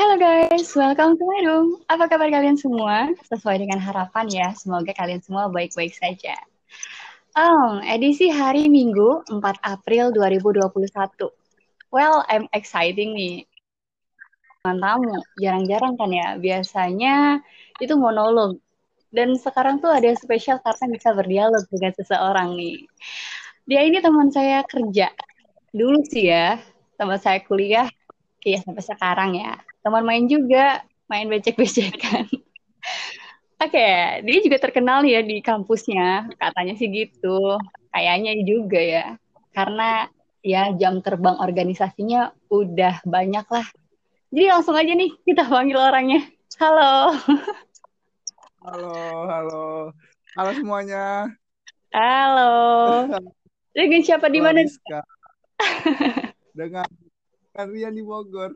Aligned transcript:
Halo 0.00 0.16
guys, 0.16 0.72
welcome 0.72 1.20
to 1.20 1.24
my 1.28 1.44
room. 1.44 1.76
Apa 1.84 2.08
kabar 2.08 2.32
kalian 2.32 2.56
semua? 2.56 3.12
Sesuai 3.20 3.60
dengan 3.60 3.76
harapan 3.76 4.32
ya, 4.32 4.48
semoga 4.56 4.96
kalian 4.96 5.20
semua 5.20 5.52
baik-baik 5.52 5.92
saja. 5.92 6.40
Um, 7.36 7.84
edisi 7.84 8.32
hari 8.32 8.72
Minggu 8.72 9.28
4 9.28 9.44
April 9.60 10.08
2021. 10.16 10.88
Well, 11.92 12.24
I'm 12.32 12.48
exciting 12.56 13.12
nih. 13.12 13.44
Tamu, 14.64 15.20
jarang-jarang 15.36 16.00
kan 16.00 16.08
ya. 16.08 16.40
Biasanya 16.40 17.44
itu 17.76 17.92
monolog. 17.92 18.56
Dan 19.12 19.36
sekarang 19.36 19.84
tuh 19.84 19.92
ada 19.92 20.16
spesial 20.16 20.64
karena 20.64 20.96
bisa 20.96 21.12
berdialog 21.12 21.68
dengan 21.68 21.92
seseorang 21.92 22.56
nih. 22.56 22.88
Dia 23.68 23.84
ini 23.84 24.00
teman 24.00 24.32
saya 24.32 24.64
kerja. 24.64 25.12
Dulu 25.76 26.00
sih 26.08 26.32
ya, 26.32 26.56
teman 26.96 27.20
saya 27.20 27.44
kuliah 27.44 27.92
Iya 28.40 28.64
sampai 28.64 28.80
sekarang 28.80 29.30
ya. 29.36 29.60
Teman 29.80 30.04
main 30.04 30.24
juga, 30.28 30.84
main 31.08 31.26
becek-becekan. 31.28 32.28
Oke, 33.60 33.76
okay, 33.76 34.24
dia 34.24 34.38
juga 34.40 34.56
terkenal 34.56 35.04
ya 35.04 35.20
di 35.20 35.44
kampusnya, 35.44 36.32
katanya 36.40 36.74
sih 36.80 36.88
gitu. 36.88 37.60
Kayaknya 37.92 38.32
juga 38.44 38.80
ya. 38.80 39.06
Karena 39.52 40.08
ya 40.40 40.72
jam 40.80 41.04
terbang 41.04 41.36
organisasinya 41.36 42.32
udah 42.48 43.04
banyak 43.04 43.44
lah. 43.48 43.66
Jadi 44.32 44.46
langsung 44.48 44.76
aja 44.76 44.92
nih 44.96 45.12
kita 45.28 45.44
panggil 45.44 45.76
orangnya. 45.76 46.24
Halo. 46.56 47.18
Halo, 48.64 48.94
halo. 49.28 49.64
Halo 50.36 50.50
semuanya. 50.56 51.28
Halo. 51.92 52.52
Dengan 53.76 54.00
siapa 54.04 54.30
di 54.30 54.40
mana? 54.40 54.62
Dengan 56.58 56.86
kan 57.50 57.66
Rian 57.68 57.92
di 57.92 58.04
Bogor. 58.06 58.54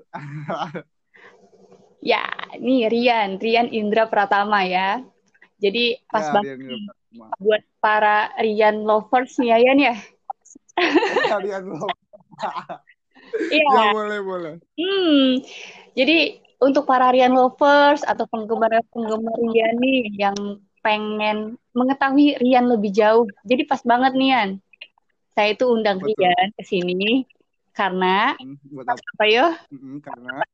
Ya, 2.05 2.21
nih 2.61 2.93
Rian, 2.93 3.41
Rian 3.41 3.73
Indra 3.73 4.05
Pratama 4.05 4.61
ya. 4.69 5.01
Jadi 5.57 5.97
pas 6.13 6.29
ya, 6.29 6.33
banget 6.37 6.61
buat 7.41 7.63
para 7.81 8.29
Rian 8.37 8.85
lovers 8.85 9.41
nih 9.41 9.57
ya, 9.57 9.59
Yan 9.73 9.79
ya. 9.81 9.97
Rian 11.41 11.65
lovers. 11.73 12.03
Iya. 13.35 13.67
ya, 13.67 13.85
boleh, 13.97 14.21
boleh. 14.21 14.55
Hmm, 14.77 15.41
jadi 15.97 16.39
untuk 16.61 16.85
para 16.85 17.09
Rian 17.09 17.33
lovers 17.33 18.05
atau 18.05 18.29
penggemar-penggemar 18.29 19.37
Rian 19.41 19.75
nih 19.81 20.29
yang 20.29 20.61
pengen 20.85 21.57
mengetahui 21.73 22.37
Rian 22.37 22.69
lebih 22.69 22.93
jauh. 22.93 23.25
Jadi 23.49 23.65
pas 23.65 23.81
banget 23.81 24.13
nih 24.13 24.29
Yan. 24.37 24.51
Saya 25.35 25.57
itu 25.57 25.65
undang 25.67 25.99
Betul. 25.99 26.15
Rian 26.21 26.49
ke 26.55 26.63
sini 26.63 27.25
karena 27.75 28.39
hmm, 28.39 28.87
apa 28.87 29.25
yo? 29.27 29.47
Hmm, 29.73 29.99
karena 29.99 30.45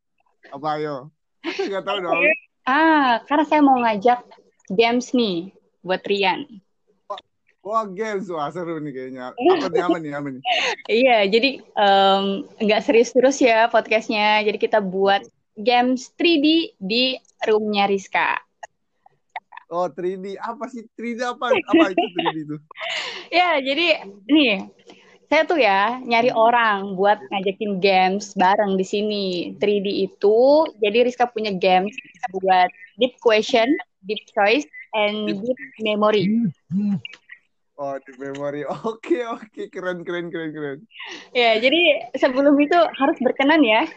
apa 0.49 0.71
yo? 0.81 1.13
Gak 1.45 1.85
tahu 1.85 1.99
dong. 2.05 2.23
Ah, 2.69 3.25
karena 3.25 3.45
saya 3.49 3.61
mau 3.65 3.77
ngajak 3.81 4.21
games 4.71 5.11
nih 5.17 5.51
buat 5.81 6.05
Rian. 6.05 6.47
Wah, 7.61 7.85
games 7.85 8.33
wah 8.33 8.49
seru 8.49 8.81
nih 8.81 8.93
kayaknya. 8.93 9.37
Apa 9.53 9.69
nih 9.69 9.83
aman 9.85 10.01
nih 10.01 10.13
aman 10.17 10.31
nih. 10.39 10.43
iya, 10.89 11.19
jadi 11.29 11.61
nggak 12.61 12.81
um, 12.81 12.87
serius 12.87 13.13
terus 13.13 13.37
ya 13.41 13.69
podcastnya. 13.69 14.41
Jadi 14.45 14.57
kita 14.57 14.81
buat 14.81 15.25
games 15.61 16.09
3D 16.17 16.77
di 16.81 17.21
roomnya 17.45 17.85
Rizka. 17.85 18.41
Oh 19.71 19.87
3D 19.87 20.35
apa 20.35 20.67
sih 20.67 20.83
3D 20.99 21.23
apa 21.23 21.55
apa 21.55 21.85
itu 21.95 22.07
3D 22.19 22.37
itu? 22.43 22.57
ya 23.39 23.63
jadi 23.63 24.03
nih 24.27 24.67
saya 25.31 25.47
tuh 25.47 25.63
ya 25.63 26.03
nyari 26.03 26.35
hmm. 26.35 26.43
orang 26.43 26.79
buat 26.99 27.23
ngajakin 27.31 27.79
games 27.79 28.35
bareng 28.35 28.75
di 28.75 28.83
sini 28.83 29.25
3D 29.63 30.11
itu 30.11 30.67
jadi 30.83 31.07
Rizka 31.07 31.31
punya 31.31 31.55
games 31.55 31.95
buat 32.35 32.67
deep 32.99 33.15
question 33.23 33.71
deep 34.03 34.19
choice 34.35 34.67
and 34.99 35.31
deep 35.39 35.59
memory 35.79 36.27
Oh, 37.81 37.97
deep 37.97 38.21
memory. 38.21 38.61
Oke, 38.85 39.25
oke. 39.25 39.73
Keren, 39.73 40.05
keren, 40.05 40.29
keren, 40.29 40.53
keren. 40.53 40.79
Ya, 41.33 41.57
jadi 41.57 42.13
sebelum 42.13 42.53
itu 42.61 42.77
harus 42.77 43.17
berkenan 43.25 43.65
ya. 43.65 43.89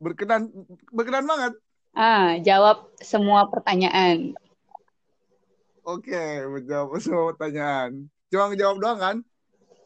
Berkenan, 0.00 0.48
berkenan 0.96 1.28
banget. 1.28 1.52
Ah, 1.92 2.40
jawab 2.40 2.88
semua 3.04 3.52
pertanyaan. 3.52 4.32
Oke, 5.84 6.48
menjawab 6.48 6.96
semua 7.04 7.36
pertanyaan. 7.36 8.08
Cuma 8.32 8.56
jawab 8.56 8.80
doang 8.80 8.96
kan? 8.96 9.16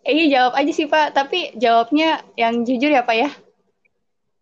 Eh, 0.06 0.14
iya 0.14 0.38
jawab 0.38 0.54
aja 0.54 0.70
sih 0.70 0.86
Pak, 0.86 1.18
tapi 1.18 1.50
jawabnya 1.58 2.22
yang 2.38 2.62
jujur 2.62 2.94
ya 2.94 3.02
Pak 3.02 3.16
ya? 3.18 3.30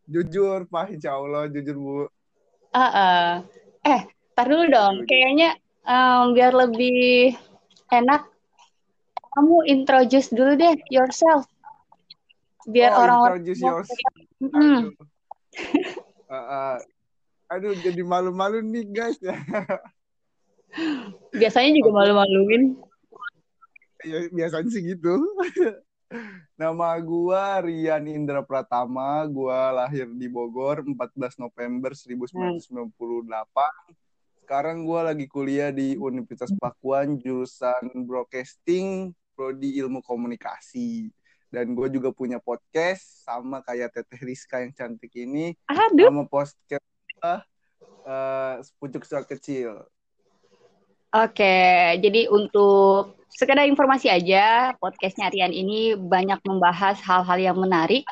Jujur 0.04 0.69
Pak, 0.69 0.92
insya 0.92 1.16
Allah 1.16 1.48
jujur 1.48 1.76
Bu. 1.80 1.92
Uh, 1.97 2.84
uh. 2.84 3.28
Eh, 3.80 4.04
tar 4.36 4.44
dulu 4.44 4.69
dong. 4.69 5.08
Kayaknya 5.08 5.56
um, 5.88 6.36
biar 6.36 6.52
lebih 6.52 7.32
enak, 7.88 8.28
kamu 9.32 9.56
introduce 9.64 10.28
dulu 10.36 10.52
deh 10.52 10.76
yourself. 10.92 11.48
Biar 12.69 12.92
oh, 12.92 13.08
orang 13.08 13.20
introduce 13.41 13.64
yourself. 13.64 14.12
Hmm. 14.44 14.92
uh, 16.28 16.36
uh. 16.36 16.76
Aduh, 17.56 17.72
jadi 17.81 18.04
malu-malu 18.04 18.60
nih 18.60 18.84
guys 18.92 19.16
ya. 19.16 19.32
Biasanya 21.41 21.72
juga 21.72 21.88
malu-maluin 22.04 22.76
ya, 24.04 24.19
biasanya 24.31 24.70
sih 24.70 24.82
gitu. 24.84 25.15
Nama 26.60 26.88
gua 27.03 27.65
Rian 27.65 28.06
Indra 28.06 28.44
Pratama, 28.44 29.26
gua 29.26 29.72
lahir 29.75 30.06
di 30.15 30.31
Bogor 30.31 30.87
14 30.87 31.42
November 31.42 31.91
1998. 31.97 32.70
Sekarang 34.44 34.84
gua 34.87 35.10
lagi 35.10 35.26
kuliah 35.26 35.75
di 35.75 35.98
Universitas 35.98 36.53
Pakuan 36.54 37.19
jurusan 37.19 38.06
Broadcasting, 38.06 39.10
prodi 39.34 39.81
Ilmu 39.82 40.04
Komunikasi. 40.04 41.10
Dan 41.54 41.78
gue 41.78 41.87
juga 41.87 42.10
punya 42.10 42.43
podcast 42.43 43.22
sama 43.22 43.62
kayak 43.62 43.94
Teteh 43.94 44.26
Rizka 44.26 44.59
yang 44.59 44.75
cantik 44.75 45.14
ini. 45.14 45.54
Aduh. 45.70 46.10
Sama 46.10 46.26
podcast 46.26 46.82
uh, 47.22 48.59
Pucuk 48.82 49.06
Suara 49.06 49.22
Kecil. 49.22 49.70
Oke, 51.14 51.94
jadi 52.02 52.26
untuk 52.26 53.14
sekedar 53.30 53.70
informasi 53.70 54.10
aja, 54.10 54.75
podcastnya 54.82 55.30
Rian 55.30 55.54
ini 55.54 55.94
banyak 55.94 56.42
membahas 56.42 56.98
hal-hal 57.06 57.38
yang 57.38 57.54
menarik 57.54 58.02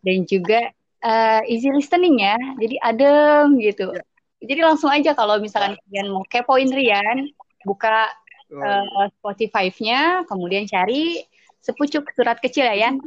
dan 0.00 0.24
juga 0.24 0.72
uh, 1.04 1.44
easy 1.52 1.68
listening 1.68 2.24
ya. 2.24 2.40
Jadi 2.56 2.76
adem 2.80 3.60
gitu. 3.60 3.92
Ya. 3.92 4.04
Jadi 4.40 4.60
langsung 4.64 4.88
aja 4.88 5.12
kalau 5.12 5.36
misalkan 5.36 5.76
kalian 5.84 6.08
mau 6.08 6.24
kepoin 6.24 6.72
Rian, 6.72 7.28
buka 7.68 8.08
uh, 8.56 9.08
Spotify-nya, 9.20 10.24
kemudian 10.24 10.64
cari 10.64 11.28
sepucuk 11.60 12.08
surat 12.16 12.40
kecil 12.40 12.64
ya, 12.72 12.88
Yan. 12.88 13.04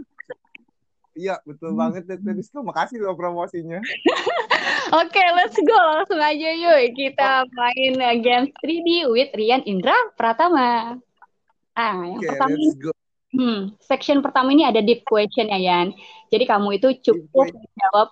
Iya, 1.18 1.42
betul 1.44 1.74
banget 1.74 2.06
Teh 2.06 2.18
Terima 2.18 2.74
kasih 2.74 3.02
loh 3.02 3.18
promosinya. 3.18 3.82
Oke, 5.00 5.10
okay, 5.14 5.28
let's 5.38 5.58
go. 5.58 5.78
Langsung 5.78 6.22
aja 6.22 6.50
yuk. 6.54 6.98
Kita 6.98 7.46
main 7.54 7.94
game 8.22 8.46
3D 8.62 9.10
with 9.10 9.32
Rian 9.34 9.62
Indra 9.66 9.96
Pratama. 10.18 10.98
Ah, 11.78 11.98
yang 12.06 12.22
okay, 12.22 12.30
pertama 12.34 12.56
let's 12.58 12.78
go. 12.78 12.92
Hmm, 13.30 13.78
section 13.78 14.26
pertama 14.26 14.50
ini 14.50 14.66
ada 14.66 14.82
deep 14.82 15.06
question 15.06 15.54
ya, 15.54 15.62
Yan. 15.62 15.94
Jadi 16.34 16.50
kamu 16.50 16.82
itu 16.82 16.98
cukup 17.06 17.54
menjawab 17.54 18.10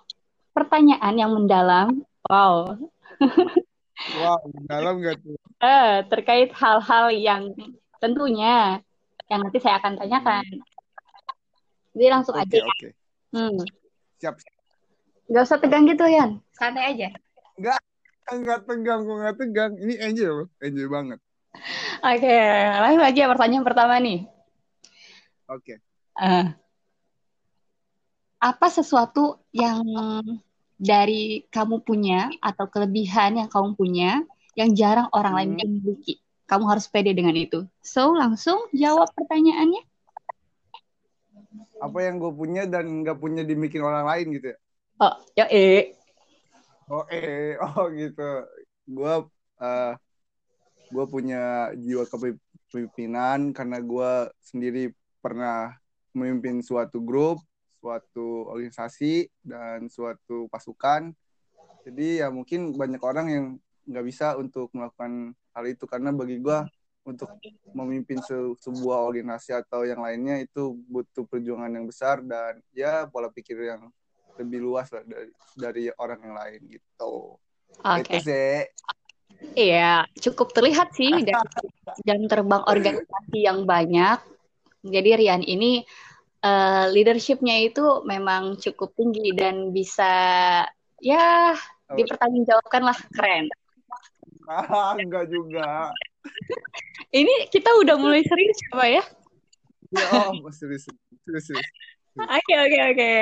pertanyaan 0.54 1.14
yang 1.18 1.34
mendalam. 1.34 2.06
Wow. 2.30 2.78
wow, 4.22 4.38
mendalam 4.54 5.02
gak 5.02 5.18
tuh? 5.18 5.34
Eh, 5.58 6.06
terkait 6.06 6.54
hal-hal 6.54 7.10
yang 7.10 7.50
tentunya 7.98 8.78
yang 9.26 9.40
nanti 9.42 9.58
saya 9.58 9.82
akan 9.82 9.98
tanyakan. 9.98 10.46
Jadi 11.98 12.14
langsung 12.14 12.38
okay, 12.38 12.46
aja. 12.46 12.58
Oke. 12.62 12.70
Okay. 12.78 12.90
Hmm. 13.34 13.58
Siap. 14.22 14.34
Gak 15.34 15.42
usah 15.42 15.58
tegang 15.58 15.84
gitu, 15.90 16.06
Yan. 16.06 16.38
Santai 16.54 16.94
aja. 16.94 17.10
Enggak, 17.58 17.80
enggak 18.30 18.60
tegang, 18.70 19.00
kok 19.02 19.16
enggak 19.18 19.36
tegang. 19.42 19.72
Ini 19.82 19.94
enjoy, 20.06 20.46
enjoy 20.62 20.86
banget. 20.86 21.18
Oke, 21.98 22.38
langsung 22.78 23.02
aja 23.02 23.22
pertanyaan 23.26 23.66
pertama 23.66 23.94
nih. 23.98 24.30
Oke. 25.50 25.74
Okay. 25.74 25.76
Uh, 26.14 26.22
eh, 26.22 26.46
apa 28.38 28.66
sesuatu 28.70 29.42
yang 29.50 29.82
dari 30.78 31.50
kamu 31.50 31.82
punya 31.82 32.30
atau 32.38 32.70
kelebihan 32.70 33.42
yang 33.42 33.50
kamu 33.50 33.74
punya 33.74 34.22
yang 34.54 34.70
jarang 34.78 35.10
orang 35.10 35.34
hmm. 35.34 35.38
lain 35.42 35.50
miliki? 35.82 36.22
Kamu 36.46 36.64
harus 36.70 36.86
pede 36.86 37.12
dengan 37.12 37.34
itu. 37.34 37.66
So, 37.82 38.14
langsung 38.14 38.70
jawab 38.72 39.10
pertanyaannya. 39.12 39.84
Apa 41.78 41.98
yang 42.04 42.20
gue 42.20 42.32
punya 42.34 42.68
dan 42.68 43.04
nggak 43.04 43.18
punya 43.18 43.42
dimiliki 43.42 43.80
orang 43.80 44.04
lain 44.04 44.26
gitu 44.36 44.46
ya? 44.52 44.58
Oh, 44.98 45.14
ya 45.38 45.46
eh. 45.48 45.94
Oh 46.90 47.04
eh, 47.08 47.54
oh 47.64 47.86
gitu. 47.92 48.30
Gue 48.88 49.14
uh, 49.60 49.92
gue 50.88 51.04
punya 51.08 51.72
jiwa 51.76 52.08
kepemimpinan 52.08 53.52
karena 53.52 53.78
gue 53.80 54.10
sendiri 54.40 54.92
pernah 55.20 55.76
memimpin 56.16 56.64
suatu 56.64 56.98
grup, 57.04 57.44
suatu 57.78 58.48
organisasi 58.48 59.28
dan 59.44 59.86
suatu 59.92 60.48
pasukan 60.48 61.12
jadi 61.88 62.26
ya 62.26 62.28
mungkin 62.28 62.76
banyak 62.76 63.00
orang 63.00 63.26
yang 63.32 63.44
nggak 63.88 64.04
bisa 64.04 64.36
untuk 64.36 64.68
melakukan 64.76 65.32
hal 65.56 65.64
itu 65.64 65.88
karena 65.88 66.12
bagi 66.12 66.36
gue 66.36 66.58
untuk 67.08 67.30
memimpin 67.72 68.20
se 68.20 68.36
sebuah 68.60 69.08
organisasi 69.08 69.56
atau 69.56 69.88
yang 69.88 70.04
lainnya 70.04 70.44
itu 70.44 70.76
butuh 70.86 71.24
perjuangan 71.24 71.72
yang 71.72 71.86
besar 71.88 72.20
dan 72.20 72.60
ya 72.76 73.08
pola 73.08 73.32
pikir 73.32 73.56
yang 73.64 73.88
lebih 74.38 74.62
luas 74.62 74.92
lah 74.94 75.02
dari 75.02 75.30
dari 75.58 75.84
orang 75.96 76.20
yang 76.22 76.34
lain 76.36 76.60
gitu. 76.68 77.40
Oke. 77.82 78.20
Itu 78.20 78.28
sih. 78.28 78.68
Iya, 79.54 80.06
cukup 80.18 80.50
terlihat 80.50 80.94
sih 80.94 81.10
dari 81.28 81.66
jam 82.06 82.20
terbang 82.26 82.62
organisasi 82.66 83.38
yang 83.38 83.66
banyak. 83.66 84.18
Jadi 84.86 85.10
Rian 85.18 85.42
ini 85.42 85.82
uh, 86.42 86.86
leadershipnya 86.90 87.66
itu 87.66 88.02
memang 88.06 88.58
cukup 88.58 88.94
tinggi 88.94 89.34
dan 89.34 89.74
bisa 89.74 90.12
ya 91.02 91.54
dipertanggungjawabkan 91.92 92.82
lah 92.82 92.98
keren. 93.14 93.46
Ah, 94.48 94.96
enggak 94.96 95.28
juga. 95.28 95.92
Ini 97.08 97.48
kita 97.48 97.72
udah 97.80 97.96
mulai 97.96 98.20
serius 98.20 98.58
apa 98.76 98.84
ya? 98.84 99.02
Ya, 99.88 100.28
oh, 100.28 100.52
serius, 100.52 100.84
serius, 101.24 101.44
serius. 101.48 101.68
Oke 102.18 102.54
oke 102.58 102.78
oke. 102.92 103.12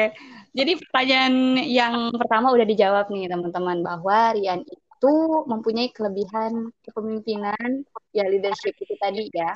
Jadi 0.57 0.73
pertanyaan 0.81 1.35
yang 1.69 1.95
pertama 2.17 2.51
udah 2.51 2.67
dijawab 2.67 3.07
nih 3.13 3.31
teman-teman 3.31 3.85
bahwa 3.85 4.35
Rian 4.35 4.65
itu 4.67 5.15
mempunyai 5.47 5.93
kelebihan 5.93 6.73
kepemimpinan 6.83 7.85
ya 8.11 8.25
leadership 8.27 8.73
itu 8.81 8.97
tadi 8.97 9.29
ya 9.31 9.53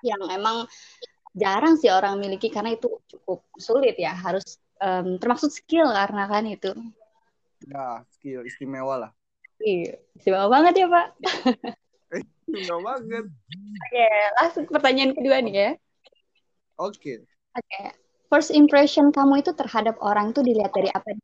yang 0.00 0.24
emang 0.32 0.64
jarang 1.36 1.76
sih 1.76 1.92
orang 1.92 2.16
miliki 2.18 2.48
karena 2.48 2.74
itu 2.74 2.88
cukup 3.12 3.44
sulit 3.60 3.94
ya 4.00 4.16
harus 4.16 4.58
um, 4.80 5.20
termasuk 5.20 5.52
skill 5.52 5.86
karena 5.92 6.26
kan 6.26 6.48
itu. 6.48 6.72
Ya 7.68 8.02
skill 8.10 8.42
istimewa 8.48 9.06
lah. 9.06 9.10
Iya 9.60 10.00
istimewa 10.16 10.48
banget 10.48 10.82
ya 10.82 10.86
pak. 10.88 11.06
istimewa 12.50 12.98
banget. 12.98 13.30
Oke 13.78 14.08
langsung 14.42 14.64
pertanyaan 14.66 15.12
kedua 15.14 15.38
nih 15.40 15.54
ya. 15.54 15.70
Oke. 16.76 17.22
Oke 17.54 17.80
first 18.30 18.54
impression 18.54 19.10
kamu 19.10 19.42
itu 19.42 19.50
terhadap 19.52 19.98
orang 19.98 20.30
itu 20.30 20.40
dilihat 20.40 20.70
dari 20.70 20.88
apa? 20.94 21.18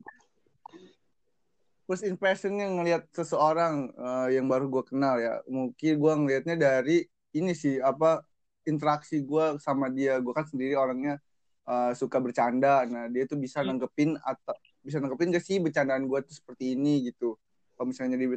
First 1.87 2.03
impressionnya 2.03 2.67
ngelihat 2.67 3.07
seseorang 3.15 3.95
uh, 3.95 4.27
yang 4.27 4.51
baru 4.51 4.67
gue 4.67 4.85
kenal 4.91 5.23
ya, 5.23 5.39
mungkin 5.47 6.03
gue 6.03 6.13
ngelihatnya 6.19 6.59
dari 6.59 7.07
ini 7.31 7.55
sih 7.55 7.79
apa 7.79 8.27
interaksi 8.67 9.23
gue 9.23 9.63
sama 9.63 9.87
dia. 9.87 10.19
Gue 10.19 10.35
kan 10.35 10.43
sendiri 10.51 10.75
orangnya 10.75 11.23
uh, 11.63 11.95
suka 11.95 12.19
bercanda, 12.19 12.83
nah 12.91 13.07
dia 13.07 13.23
tuh 13.31 13.39
bisa 13.39 13.63
hmm. 13.63 13.71
nanggepin 13.71 14.19
atau 14.19 14.59
bisa 14.83 14.99
nanggepin 14.99 15.31
gak 15.31 15.47
sih 15.47 15.63
bercandaan 15.63 16.11
gue 16.11 16.19
tuh 16.27 16.35
seperti 16.35 16.75
ini 16.75 17.07
gitu. 17.07 17.39
Kalau 17.79 17.87
misalnya 17.87 18.19
dia 18.19 18.35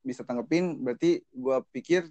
bisa 0.00 0.24
tanggepin, 0.24 0.80
berarti 0.80 1.20
gue 1.20 1.56
pikir 1.76 2.08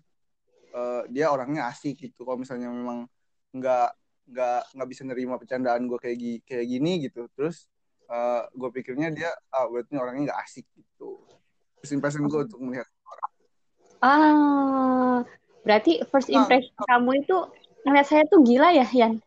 uh, 0.75 1.01
dia 1.07 1.31
orangnya 1.31 1.71
asik 1.71 1.95
gitu. 2.11 2.27
Kalau 2.27 2.37
misalnya 2.37 2.67
memang 2.67 3.07
nggak 3.55 3.89
nggak 4.25 4.61
nggak 4.75 4.89
bisa 4.89 5.01
nerima 5.07 5.37
bercandaan 5.37 5.85
gue 5.85 5.99
kayak 6.01 6.17
gini 6.17 6.37
kayak 6.41 6.65
gini 6.65 6.91
gitu 7.05 7.29
terus 7.37 7.69
uh, 8.09 8.41
eh, 8.41 8.57
gue 8.57 8.69
pikirnya 8.73 9.13
dia 9.13 9.29
ah 9.53 9.69
berarti 9.69 9.93
orangnya 9.95 10.33
nggak 10.33 10.41
asik 10.43 10.65
gitu. 10.75 11.21
First 11.79 11.93
impression 11.93 12.25
gue 12.25 12.41
untuk 12.49 12.59
melihat 12.59 12.89
orang. 13.05 13.31
Ah 14.01 15.17
berarti 15.65 16.01
first 16.09 16.29
nah, 16.29 16.43
impression 16.43 16.73
nah, 16.83 16.97
kamu 16.97 17.11
itu 17.25 17.37
ngeliat 17.85 18.07
saya 18.09 18.23
tuh 18.25 18.41
gila 18.41 18.69
ya 18.73 18.85
Yan? 18.97 19.21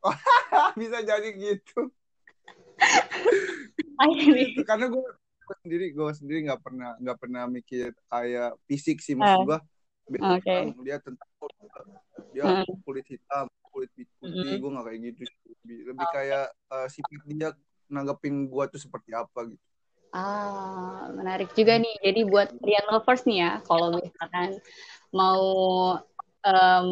Bisa 0.80 0.98
jadi 1.04 1.28
gitu. 1.36 1.80
Gitu. 4.00 4.64
Karena 4.64 4.88
gue 4.88 5.04
sendiri 5.60 5.92
gue 5.92 6.10
sendiri 6.16 6.38
nggak 6.48 6.62
pernah 6.64 6.96
nggak 6.96 7.18
pernah 7.20 7.44
mikir 7.50 7.92
kayak 8.08 8.56
fisik 8.64 9.02
sih 9.04 9.12
maksud 9.12 9.44
gue 9.44 9.58
uh, 9.58 9.62
okay. 10.18 10.74
dia 10.82 10.98
tentang 10.98 11.28
dia 12.34 12.42
uh. 12.42 12.66
kulit 12.82 13.06
hitam 13.06 13.46
kulit 13.70 13.90
putih 13.94 14.06
mm-hmm. 14.26 14.58
gue 14.58 14.70
gak 14.74 14.84
kayak 14.90 15.00
gitu 15.06 15.22
lebih, 15.62 15.78
lebih 15.94 16.06
kayak 16.10 16.46
uh, 16.74 16.88
sifat 16.90 17.22
dia 17.30 17.50
nanggepin 17.90 18.50
gue 18.50 18.64
tuh 18.70 18.80
seperti 18.80 19.10
apa 19.14 19.46
gitu. 19.50 19.64
Ah 20.10 21.06
menarik 21.14 21.54
juga 21.54 21.78
nih. 21.78 21.94
Jadi 22.02 22.20
buat 22.26 22.50
Rian 22.62 22.86
lovers 22.90 23.22
nih 23.26 23.38
ya 23.46 23.52
kalau 23.66 23.94
misalkan 23.94 24.58
mau 25.14 25.42
um, 26.46 26.86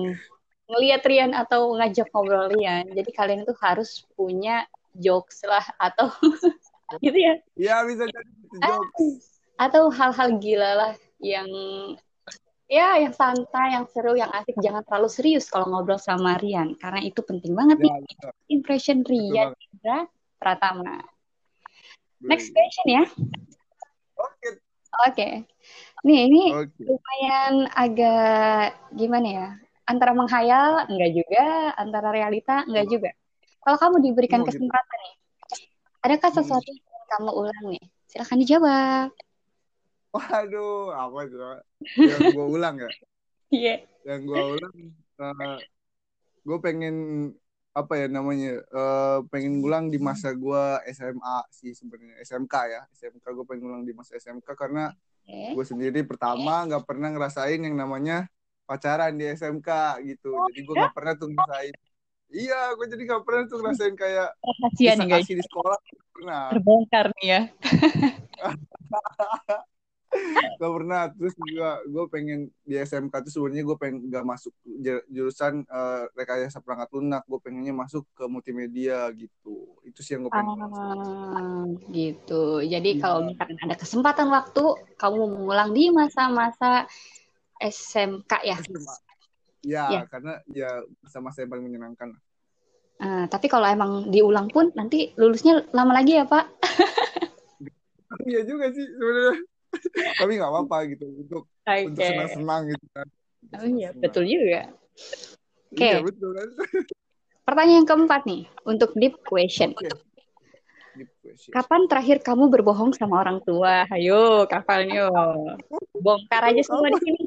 ngelihat 0.71 1.03
Rian 1.07 1.33
atau 1.35 1.75
ngajak 1.75 2.11
ngobrol 2.15 2.51
Rian 2.51 2.87
jadi 2.95 3.11
kalian 3.15 3.43
itu 3.43 3.55
harus 3.59 4.07
punya 4.15 4.67
jokes 4.95 5.43
lah 5.47 5.67
atau 5.79 6.11
gitu 7.05 7.19
ya. 7.19 7.35
Iya 7.59 7.77
bisa 7.87 8.07
jadi 8.07 8.31
jokes. 8.63 9.43
Atau 9.59 9.91
hal-hal 9.91 10.39
gila 10.39 10.71
lah 10.79 10.95
yang 11.19 11.51
ya 12.69 13.01
yang 13.01 13.17
santai, 13.17 13.75
yang 13.75 13.89
seru, 13.89 14.15
yang 14.15 14.29
asik. 14.31 14.55
Jangan 14.61 14.85
terlalu 14.85 15.09
serius 15.09 15.49
kalau 15.49 15.67
ngobrol 15.73 15.99
sama 15.99 16.37
Rian 16.37 16.77
karena 16.77 17.01
itu 17.01 17.25
penting 17.25 17.57
banget 17.57 17.81
ya, 17.81 17.85
nih. 17.89 17.93
Betul. 18.05 18.33
Impression 18.53 18.99
Rian 19.03 19.57
Indra 19.57 20.05
Pratama. 20.37 21.01
Next 22.23 22.53
question 22.53 22.87
ya. 22.87 23.05
Oke. 23.09 24.31
Okay. 24.39 24.53
Oke. 24.53 25.13
Okay. 25.17 25.33
Nih 26.07 26.31
ini 26.31 26.43
okay. 26.55 26.85
lumayan 26.87 27.55
agak 27.75 28.79
gimana 28.95 29.27
ya? 29.27 29.49
Antara 29.89 30.13
menghayal 30.13 30.85
enggak 30.93 31.11
juga, 31.17 31.73
antara 31.75 32.13
realita 32.13 32.63
enggak 32.69 32.87
juga. 32.93 33.11
Kalau 33.65 33.77
kamu 33.81 33.97
diberikan 34.05 34.45
oh, 34.45 34.47
kesempatan 34.47 34.99
gitu. 35.01 35.05
nih, 35.05 35.15
adakah 36.05 36.31
hmm. 36.31 36.39
sesuatu 36.39 36.69
yang 36.71 37.07
kamu 37.17 37.31
ulang 37.33 37.65
nih? 37.73 37.85
Silahkan 38.09 38.39
dijawab. 38.41 39.09
Waduh, 40.13 40.97
apa 40.97 41.19
itu? 41.29 41.37
Yang 42.11 42.21
gue 42.33 42.47
ulang 42.49 42.77
ya? 42.81 42.91
Iya. 43.53 43.53
Yeah. 43.53 43.79
Yang 44.09 44.21
gue 44.25 44.43
ulang, 44.57 44.77
uh, 45.21 45.29
eh, 45.29 45.59
gue 46.45 46.59
pengen 46.65 46.97
apa 47.77 47.93
ya 47.95 48.07
namanya? 48.09 48.65
Uh, 48.73 49.19
pengen 49.29 49.61
ulang 49.61 49.93
di 49.93 50.01
masa 50.01 50.33
gue 50.33 50.65
SMA 50.97 51.39
sih 51.53 51.77
sebenarnya 51.77 52.17
SMK 52.25 52.55
ya. 52.73 52.83
SMK 52.97 53.25
gue 53.25 53.45
pengen 53.45 53.69
ulang 53.69 53.85
di 53.85 53.93
masa 53.93 54.17
SMK 54.17 54.49
karena 54.57 54.89
okay. 55.29 55.53
gue 55.53 55.65
sendiri 55.65 56.01
pertama 56.09 56.65
nggak 56.65 56.83
okay. 56.83 56.89
pernah 56.89 57.09
ngerasain 57.13 57.61
yang 57.61 57.77
namanya 57.77 58.25
pacaran 58.65 59.17
di 59.17 59.29
SMK 59.29 60.01
gitu. 60.09 60.33
Oh, 60.33 60.49
jadi 60.49 60.61
gue 60.65 60.75
nggak 60.77 60.97
pernah 60.97 61.13
tuh 61.17 61.29
ngerasain. 61.29 61.77
Iya, 62.29 62.77
gue 62.77 62.93
jadi 62.93 63.09
gak 63.09 63.25
pernah 63.25 63.49
tuh 63.49 63.57
ngerasain 63.65 63.97
kayak 63.97 64.37
Rahasia 64.45 65.01
nih 65.01 65.09
guys. 65.09 65.25
di 65.25 65.41
sekolah. 65.41 65.81
Pernah. 66.13 66.53
Terbongkar 66.53 67.09
nih 67.17 67.25
ya. 67.25 67.41
gak 70.59 70.73
pernah. 70.73 71.03
Terus 71.15 71.35
juga 71.39 71.71
gue 71.87 72.05
pengen 72.11 72.41
di 72.63 72.75
SMK 72.77 73.15
tuh 73.27 73.33
sebenarnya 73.33 73.65
gue 73.65 73.77
pengen 73.79 73.97
gak 74.11 74.27
masuk 74.27 74.53
jurusan 75.09 75.63
uh, 75.69 76.07
rekayasa 76.19 76.61
perangkat 76.63 76.89
lunak. 76.95 77.23
Gue 77.25 77.41
pengennya 77.43 77.75
masuk 77.75 78.05
ke 78.15 78.25
multimedia 78.27 79.09
gitu. 79.15 79.79
Itu 79.87 80.01
sih 80.03 80.19
yang 80.19 80.27
gue 80.27 80.33
pengen 80.33 80.59
ah, 80.69 81.65
gitu. 81.91 82.63
Jadi 82.63 82.91
ya. 82.97 83.01
kalau 83.01 83.19
misalkan 83.27 83.59
ada 83.63 83.77
kesempatan 83.79 84.29
waktu 84.31 84.65
kamu 84.99 85.23
mengulang 85.39 85.71
di 85.73 85.91
masa-masa 85.95 86.87
SMK 87.59 88.33
ya? 88.47 88.57
SMA. 88.63 88.97
Ya, 89.67 89.85
ya. 89.91 90.03
karena 90.07 90.39
ya 90.47 90.71
masa-masa 91.03 91.43
yang 91.43 91.51
paling 91.51 91.67
menyenangkan 91.67 92.15
Uh, 92.99 93.31
tapi 93.31 93.47
kalau 93.47 93.63
emang 93.63 94.11
diulang 94.11 94.51
pun 94.51 94.75
nanti 94.75 95.15
lulusnya 95.15 95.63
lama 95.71 96.03
lagi 96.03 96.19
ya 96.19 96.27
pak? 96.27 96.51
Iya 98.25 98.41
juga 98.49 98.73
sih 98.73 98.83
sebenarnya 98.83 99.37
tapi 100.19 100.33
nggak 100.39 100.51
apa-apa 100.51 100.77
gitu 100.93 101.07
untuk 101.27 101.43
okay. 101.65 101.89
untuk 101.89 102.05
senang-senang 102.05 102.63
gitu 102.73 102.87
kan 102.95 103.07
oh 103.59 103.69
iya 103.69 103.91
betul 103.95 104.25
juga 104.25 104.73
oke 105.73 105.77
okay. 105.77 105.93
iya 105.93 106.01
betul 106.03 106.31
kan 106.33 106.49
pertanyaan 107.49 107.79
yang 107.85 107.89
keempat 107.89 108.23
nih 108.29 108.43
untuk 108.65 108.91
deep 108.97 109.15
question 109.25 109.73
okay. 109.77 109.93
Kapan 111.55 111.87
terakhir 111.87 112.19
kamu 112.27 112.51
berbohong 112.51 112.91
sama 112.91 113.23
orang 113.23 113.39
tua? 113.47 113.87
Ayo, 113.95 114.51
kapan 114.51 114.91
yo? 114.91 115.07
Bongkar 115.95 116.51
aja 116.51 116.63
semua 116.67 116.91
di 116.91 116.99
sini. 116.99 117.23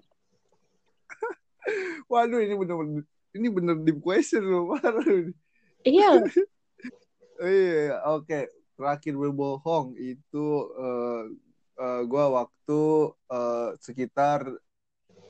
Waduh, 2.12 2.41
ini 2.43 2.55
bener-bener 2.57 3.03
ini 3.31 3.48
bener 3.48 3.75
deep 3.79 4.03
question 4.03 4.43
loh. 4.43 4.75
Iya. 5.88 6.19
iya, 7.48 8.03
oke. 8.12 8.51
Terakhir 8.75 9.13
berbohong 9.15 9.95
itu 9.95 10.45
uh, 10.75 11.29
uh, 11.81 11.85
eh, 11.85 12.01
gue 12.05 12.23
waktu 12.29 12.81
uh, 13.33 13.69
sekitar 13.81 14.45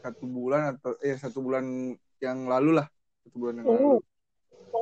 satu 0.03 0.25
bulan 0.27 0.75
atau 0.75 0.97
eh 0.99 1.15
satu 1.15 1.39
bulan 1.39 1.95
yang 2.19 2.49
lalu 2.51 2.83
lah 2.83 2.87
satu 3.23 3.35
bulan 3.39 3.63
yang 3.63 3.67
oh. 3.67 3.71
lalu. 3.71 3.91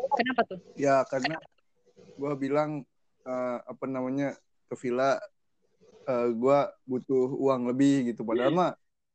Kenapa 0.10 0.42
tuh? 0.50 0.60
Ya 0.74 1.06
karena 1.06 1.38
gue 2.18 2.34
bilang 2.42 2.82
uh, 3.24 3.58
apa 3.64 3.86
namanya 3.86 4.34
ke 4.66 4.76
villa 4.82 5.22
uh, 6.10 6.28
gue 6.34 6.60
butuh 6.90 7.38
uang 7.38 7.70
lebih 7.70 8.14
gitu 8.14 8.26
padahal 8.26 8.52
mah 8.52 8.72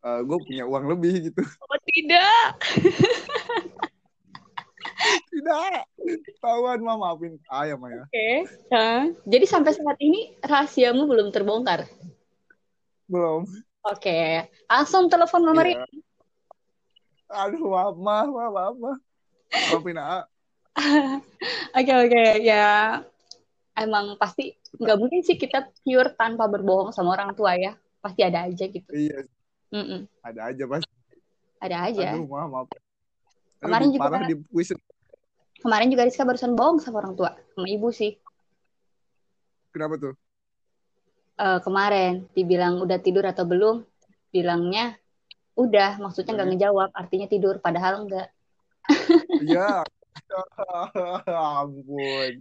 uh, 0.06 0.20
gue 0.23 0.38
punya 0.46 0.64
uang 0.64 0.87
lebih 0.87 1.30
gitu. 1.30 1.42
Oh 1.42 1.80
tidak. 1.90 2.49
tidak 5.34 5.84
tahuan 6.40 6.80
mah 6.80 6.96
maafin 6.96 7.37
ayam 7.52 7.80
ya 7.84 8.04
oke 8.04 8.08
okay. 8.08 9.12
jadi 9.28 9.44
sampai 9.44 9.73
saat 9.76 9.99
ini 10.00 10.32
rahasiamu 10.40 11.04
belum 11.04 11.28
terbongkar 11.34 11.84
Belum. 13.14 13.47
Oke, 13.87 14.50
langsung 14.66 15.06
telepon 15.06 15.47
Mama 15.47 15.62
Iya. 15.62 15.87
Aduh, 17.30 17.71
maaf, 17.71 17.94
maaf, 17.94 18.26
maaf, 18.26 18.50
maaf. 18.50 18.75
maaf. 18.75 18.99
Maafin 19.71 19.99
A. 20.02 20.26
Oke 21.78 21.92
oke 21.94 22.23
ya 22.42 22.99
emang 23.78 24.18
pasti 24.18 24.59
nggak 24.75 24.99
mungkin 24.99 25.23
sih 25.23 25.38
kita 25.38 25.71
pure 25.87 26.11
tanpa 26.18 26.50
berbohong 26.50 26.90
sama 26.90 27.14
orang 27.14 27.30
tua 27.38 27.54
ya 27.54 27.78
pasti 28.02 28.26
ada 28.26 28.50
aja 28.50 28.66
gitu. 28.66 28.90
Iya, 28.90 29.23
Mm-mm. 29.71 30.11
ada 30.26 30.50
aja 30.50 30.64
pasti. 30.66 30.90
Ada 31.62 31.76
aja. 31.87 32.18
Aduh, 32.18 32.26
maaf, 32.26 32.49
maaf. 32.50 32.66
Aduh, 32.66 32.83
Kemarin 33.62 33.88
juga- 33.94 34.02
parah 34.11 34.26
di 34.26 34.35
kuis. 34.50 34.75
Kemarin 35.62 35.88
juga 35.94 36.02
Rizka 36.02 36.26
barusan 36.26 36.59
bohong 36.59 36.83
sama 36.83 36.99
orang 36.99 37.14
tua 37.14 37.30
sama 37.54 37.66
ibu 37.71 37.88
sih. 37.94 38.18
Kenapa 39.71 39.94
tuh? 39.97 40.14
Eh, 41.35 41.59
kemarin 41.67 42.31
dibilang 42.31 42.79
udah 42.79 43.03
tidur 43.03 43.26
atau 43.26 43.43
belum, 43.43 43.83
bilangnya 44.31 44.95
udah, 45.59 45.99
maksudnya 45.99 46.38
nggak 46.38 46.47
Hmm. 46.47 46.55
ngejawab, 46.55 46.91
artinya 46.95 47.26
tidur, 47.26 47.59
padahal 47.59 48.07
enggak. 48.07 48.31
Iya. 49.43 49.83
Ampun. 51.59 52.38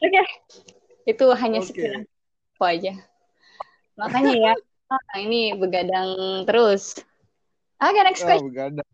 Oke, 0.00 0.22
itu 1.04 1.26
hanya 1.36 1.60
Oke. 1.60 1.68
sekilas 1.68 2.08
info 2.08 2.64
aja. 2.64 2.92
Makanya 4.00 4.32
ya, 4.32 4.52
ah, 4.88 5.16
ini 5.24 5.52
begadang 5.52 6.48
terus. 6.48 6.96
Oke, 7.76 8.00
next 8.00 8.24
Oh, 8.24 8.32
question. 8.32 8.48
begadang. 8.48 8.90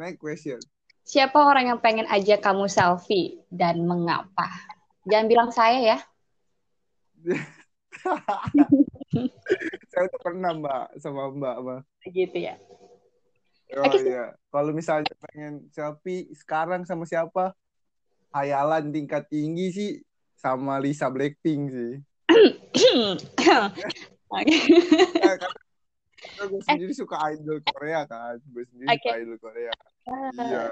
Next 0.00 0.18
question. 0.24 0.58
Siapa 1.04 1.36
orang 1.36 1.68
yang 1.68 1.80
pengen 1.84 2.08
ajak 2.08 2.40
kamu 2.40 2.64
selfie 2.64 3.44
dan 3.52 3.84
mengapa? 3.84 4.48
Jangan 5.04 5.26
bilang 5.28 5.50
saya 5.52 5.78
ya. 5.84 5.98
Saya 9.90 10.06
tuh 10.06 10.20
pernah 10.22 10.54
mbak 10.54 10.86
sama 11.02 11.34
mbak 11.34 11.56
mbak. 11.60 11.80
Gitu 12.10 12.38
ya. 12.38 12.54
Oh 13.78 13.86
sih. 13.94 14.10
iya. 14.10 14.34
Kalau 14.50 14.74
misalnya 14.74 15.14
pengen 15.30 15.70
selfie 15.70 16.26
sekarang 16.34 16.82
sama 16.86 17.06
siapa? 17.06 17.54
Hayalan 18.34 18.94
tingkat 18.94 19.26
tinggi 19.30 19.66
sih 19.74 19.90
sama 20.38 20.78
Lisa 20.78 21.10
Blackpink 21.10 21.70
sih. 21.70 21.92
Oke. 24.30 24.56
Eh, 25.18 25.36
karena 26.20 26.42
gue 26.46 26.60
sendiri 26.62 26.92
suka 26.94 27.16
idol 27.34 27.58
Korea 27.66 28.06
kan. 28.06 28.38
Gue 28.50 28.66
sendiri 28.70 28.88
Oke. 28.90 29.02
suka 29.02 29.18
idol 29.18 29.38
Korea. 29.38 29.72
Iya. 30.38 30.64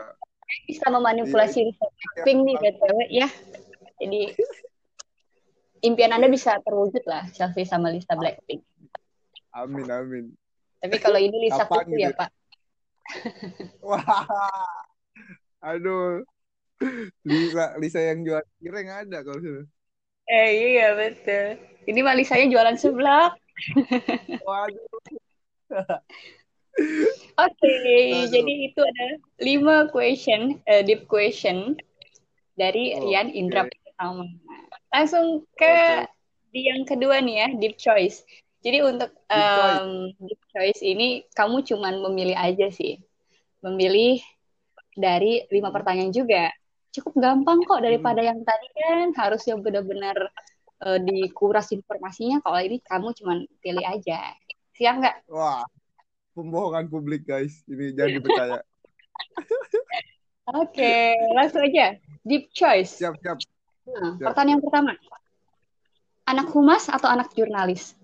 Bisa 0.66 0.86
memanipulasi 0.90 1.66
Lisa 1.66 1.86
Blackpink 1.86 2.38
nih 2.46 2.56
BTW 2.62 2.98
ya. 3.10 3.28
Jadi 3.98 4.20
impian 5.82 6.14
Anda 6.14 6.28
bisa 6.30 6.58
terwujud 6.62 7.04
lah 7.06 7.26
selfie 7.32 7.66
sama 7.68 7.92
Lisa 7.92 8.14
Blackpink. 8.14 8.62
Amin 9.54 9.88
amin. 9.88 10.24
Tapi 10.78 10.96
kalau 11.02 11.18
ini 11.18 11.50
Lisa 11.50 11.66
Kapan 11.66 11.86
Kuku 11.86 11.98
ya, 11.98 12.10
gitu? 12.10 12.18
Pak. 12.18 12.30
Wah. 13.82 14.26
Aduh. 15.64 16.22
Lisa 17.26 17.74
Lisa 17.82 17.98
yang 17.98 18.22
jual 18.22 18.42
kireng 18.62 18.86
ada 18.86 19.26
kalau 19.26 19.42
sudah. 19.42 19.66
Eh 20.28 20.76
iya 20.76 20.94
betul. 20.94 21.58
Ini 21.88 21.98
mah 22.04 22.14
Lisanya 22.14 22.46
jualan 22.52 22.76
sebelah. 22.78 23.32
Waduh. 24.46 24.86
Oke, 27.38 27.74
Aduh. 27.74 28.30
jadi 28.30 28.54
itu 28.70 28.78
ada 28.78 29.06
lima 29.42 29.90
question, 29.90 30.62
eh, 30.70 30.86
deep 30.86 31.10
question 31.10 31.74
dari 32.54 32.94
Oh, 32.94 33.02
Rian 33.02 33.34
oke. 33.34 33.34
Indra 33.34 33.62
pertama. 33.66 34.26
Langsung 34.88 35.44
ke 35.54 36.08
di 36.48 36.64
yang 36.64 36.82
kedua 36.88 37.20
nih 37.20 37.36
ya, 37.44 37.48
deep 37.60 37.76
choice. 37.76 38.24
Jadi 38.58 38.82
untuk 38.82 39.14
Deep 39.30 39.54
choice. 39.54 39.86
deep 40.18 40.42
choice 40.50 40.80
ini 40.82 41.22
kamu 41.30 41.62
cuman 41.62 42.02
memilih 42.10 42.34
aja 42.34 42.66
sih, 42.74 42.98
memilih 43.62 44.18
dari 44.98 45.46
lima 45.52 45.70
pertanyaan 45.70 46.10
juga. 46.10 46.50
Cukup 46.90 47.14
gampang 47.20 47.62
kok 47.62 47.84
daripada 47.84 48.24
yang 48.24 48.42
tadi 48.42 48.66
kan 48.74 49.14
harusnya 49.14 49.54
benar-benar 49.60 50.16
eh, 50.88 50.98
dikuras 50.98 51.70
informasinya. 51.70 52.42
Kalau 52.42 52.58
ini 52.58 52.82
kamu 52.82 53.14
cuman 53.14 53.38
pilih 53.62 53.86
aja. 53.86 54.34
Siap 54.74 54.94
nggak? 54.98 55.16
Wah. 55.30 55.62
Pembohongan 56.34 56.90
publik 56.90 57.26
guys. 57.26 57.62
Ini 57.66 57.94
jangan 57.94 58.14
dipercaya. 58.18 58.58
Oke, 60.62 61.14
langsung 61.36 61.66
aja. 61.66 61.98
Deep 62.24 62.50
choice. 62.56 62.98
Siap 62.98 63.20
siap. 63.20 63.38
Nah, 63.96 64.14
pertanyaan 64.20 64.60
pertama. 64.60 64.92
Anak 66.28 66.52
humas 66.52 66.92
atau 66.92 67.08
anak 67.08 67.32
jurnalis? 67.32 67.96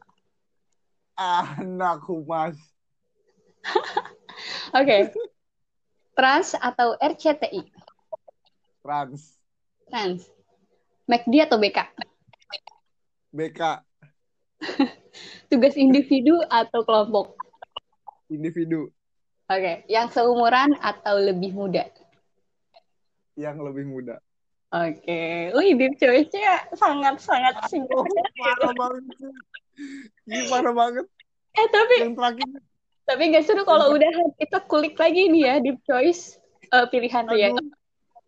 Anak 1.14 2.00
humas. 2.08 2.56
Oke. 4.78 5.12
Trans 6.14 6.56
atau 6.56 6.96
RCTI? 6.96 7.60
Trans. 8.80 9.36
Trans. 9.90 10.24
McD 11.04 11.44
atau 11.44 11.60
BK? 11.60 11.78
BK. 13.34 13.60
Tugas 15.52 15.76
individu 15.76 16.40
atau 16.48 16.80
kelompok? 16.86 17.36
Individu 18.32 18.88
Oke. 19.44 19.84
Yang 19.92 20.16
seumuran 20.16 20.72
atau 20.80 21.20
lebih 21.20 21.52
muda? 21.52 21.84
yang 23.34 23.58
lebih 23.60 23.86
muda. 23.86 24.22
Oke. 24.72 25.20
Wih, 25.54 25.70
deep 25.76 25.94
choice-nya 25.98 26.66
sangat-sangat 26.74 27.54
Oh, 27.60 27.68
singkat. 27.68 28.08
parah 28.34 28.72
banget. 28.72 29.04
Ini 30.24 30.42
parah 30.48 30.74
banget. 30.74 31.06
Eh, 31.54 31.66
tapi 31.70 31.94
Yang 32.02 32.14
terakhir. 32.18 32.48
tapi 33.04 33.22
nggak 33.30 33.44
seru 33.44 33.62
kalau 33.62 33.94
udah 33.94 34.10
kita 34.40 34.58
kulik 34.64 34.96
lagi 34.96 35.28
nih 35.30 35.42
ya 35.46 35.54
deep 35.62 35.78
choice 35.84 36.40
eh, 36.66 36.86
pilihan 36.90 37.28
Rian. 37.28 37.54
Aduh. 37.54 37.70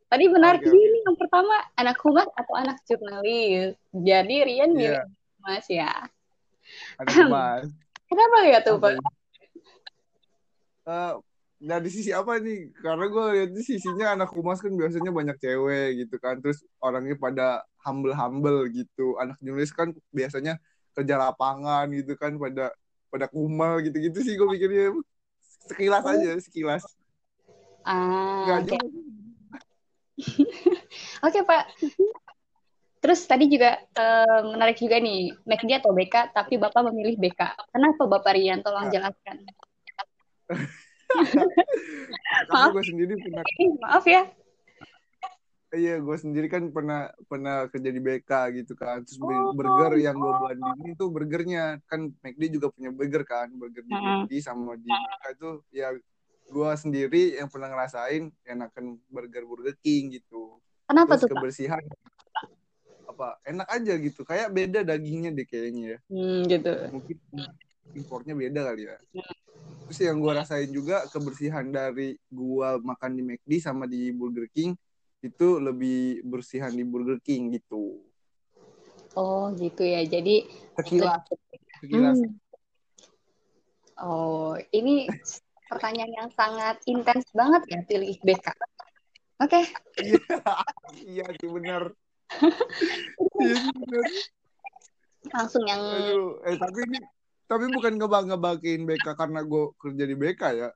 Tadi 0.07 0.25
benar 0.31 0.63
Oke, 0.63 0.71
ini 0.71 1.03
yang 1.03 1.19
pertama 1.19 1.59
anak 1.75 1.99
humas 2.07 2.31
atau 2.39 2.55
anak 2.55 2.79
jurnalis. 2.87 3.75
Jadi 3.91 4.37
Rian 4.47 4.71
milih 4.71 5.03
Iya, 5.03 5.11
humas 5.43 5.67
ya. 5.67 5.91
anak 7.03 7.15
humas. 7.19 7.67
Kenapa 8.11 8.37
ya 8.47 8.59
tuh, 8.63 8.79
Pak? 8.79 8.95
ini? 8.95 9.03
Eh, 11.57 11.67
dari 11.69 11.89
sisi 11.89 12.13
apa 12.13 12.37
nih? 12.37 12.73
Karena 12.85 13.05
gue 13.09 13.25
lihat 13.33 13.51
di 13.57 13.63
sisinya 13.65 14.13
anak 14.13 14.31
humas 14.37 14.61
kan 14.61 14.73
biasanya 14.77 15.09
banyak 15.09 15.37
cewek 15.41 16.05
gitu 16.05 16.17
kan. 16.21 16.37
Terus 16.41 16.61
orangnya 16.81 17.17
pada 17.17 17.65
humble-humble 17.85 18.69
gitu. 18.73 19.17
Anak 19.17 19.41
jurnalis 19.41 19.73
kan 19.73 19.93
biasanya 20.13 20.61
kerja 20.97 21.15
lapangan 21.21 21.89
gitu 21.93 22.17
kan 22.17 22.37
pada 22.41 22.73
pada 23.13 23.27
kumal 23.29 23.85
gitu-gitu 23.85 24.19
sih 24.25 24.35
gue 24.35 24.49
pikirnya 24.49 24.97
sekilas 25.69 26.05
aja 26.09 26.31
sekilas 26.41 26.83
Ah, 27.87 28.59
oke. 28.59 28.67
juga 28.67 28.83
Oke, 31.29 31.41
Pak. 31.47 31.65
Terus 32.99 33.21
tadi 33.31 33.47
juga 33.47 33.79
eh, 33.79 34.41
menarik 34.43 34.75
juga 34.81 34.99
nih, 34.99 35.31
McD 35.47 35.79
atau 35.79 35.95
BK, 35.95 36.35
tapi 36.35 36.59
Bapak 36.59 36.83
memilih 36.91 37.15
BK. 37.15 37.55
Kenapa 37.71 38.03
Bapak 38.11 38.35
Rian? 38.35 38.59
Tolong 38.65 38.91
Ya. 38.91 38.99
jelaskan. 38.99 39.47
Maaf. 42.49 42.71
gue 42.71 42.85
sendiri 42.85 43.13
pernah 43.15 43.43
maaf 43.81 44.05
ya. 44.05 44.23
iya 45.71 45.99
gue 45.99 46.17
sendiri 46.17 46.47
kan 46.47 46.71
pernah 46.71 47.09
pernah 47.27 47.67
kerja 47.67 47.91
di 47.91 47.99
BK 47.99 48.31
gitu 48.57 48.73
kan 48.73 49.03
terus 49.03 49.19
Oh. 49.19 49.53
burger 49.53 49.99
yang 49.99 50.15
gue 50.15 50.33
bandingin 50.33 50.95
tuh 50.95 51.09
burgernya 51.09 51.83
kan 51.85 52.09
McD 52.17 52.43
juga 52.51 52.71
punya 52.71 52.89
burger 52.89 53.23
kan 53.23 53.51
burger 53.51 53.83
di. 53.83 53.93
McD 53.93 54.33
sama 54.41 54.73
di 54.75 54.87
BK 54.87 55.23
itu 55.33 55.51
ya 55.71 55.93
gue 56.47 56.71
sendiri 56.73 57.37
yang 57.37 57.47
pernah 57.47 57.69
ngerasain 57.69 58.31
enakan 58.43 58.97
burger 59.07 59.43
Burger 59.43 59.75
King 59.77 60.15
gitu 60.15 60.63
Kenapa 60.87 61.13
terus 61.13 61.21
tuh, 61.21 61.29
Pak? 61.29 61.35
kebersihan 61.35 61.83
apa 63.07 63.29
enak 63.43 63.67
aja 63.67 63.93
gitu 63.97 64.21
kayak 64.23 64.49
beda 64.51 64.81
dagingnya 64.83 65.31
deh 65.31 65.45
kayaknya 65.45 65.83
ya 65.87 65.99
Hmm, 66.07 66.41
gitu. 66.47 66.73
mungkin 66.89 67.17
importnya 67.95 68.35
beda 68.35 68.73
kali 68.73 68.89
ya. 68.91 68.97
Terus 69.87 69.99
yang 70.03 70.19
gue 70.19 70.33
rasain 70.35 70.71
juga 70.75 71.07
kebersihan 71.07 71.63
dari 71.71 72.19
gua 72.27 72.75
makan 72.83 73.15
di 73.15 73.23
McD 73.23 73.53
sama 73.63 73.87
di 73.87 74.11
Burger 74.11 74.51
King 74.51 74.75
itu 75.23 75.49
lebih 75.63 76.27
bersihan 76.27 76.75
di 76.75 76.83
Burger 76.83 77.23
King 77.23 77.55
gitu. 77.55 78.03
Oh, 79.15 79.49
gitu 79.55 79.87
ya. 79.87 80.03
Jadi 80.03 80.45
sekilas. 80.75 81.23
sekilas. 81.81 82.19
Hmm. 82.19 82.35
Oh, 83.97 84.53
ini 84.77 85.09
pertanyaan 85.71 86.13
yang 86.13 86.31
sangat 86.37 86.77
intens 86.85 87.25
banget 87.33 87.63
ya 87.71 87.81
pilih 87.87 88.13
BK. 88.21 88.47
Oke, 89.37 89.61
iya 90.01 90.17
iya 91.13 91.27
sih 91.37 91.49
benar. 91.49 91.93
Iya 93.37 93.55
sih 93.61 93.73
benar. 93.77 94.05
Langsung 95.29 95.65
yang 95.69 95.83
aduh 95.85 96.41
eh 96.49 96.57
tapi 96.57 96.79
ini 96.89 96.99
tapi 97.47 97.71
bukan 97.71 97.95
ngebang 97.95 98.27
ngebanggain 98.27 98.83
BK 98.83 99.07
karena 99.15 99.41
gue 99.43 99.65
kerja 99.79 100.05
di 100.05 100.15
BK 100.15 100.43
ya 100.55 100.69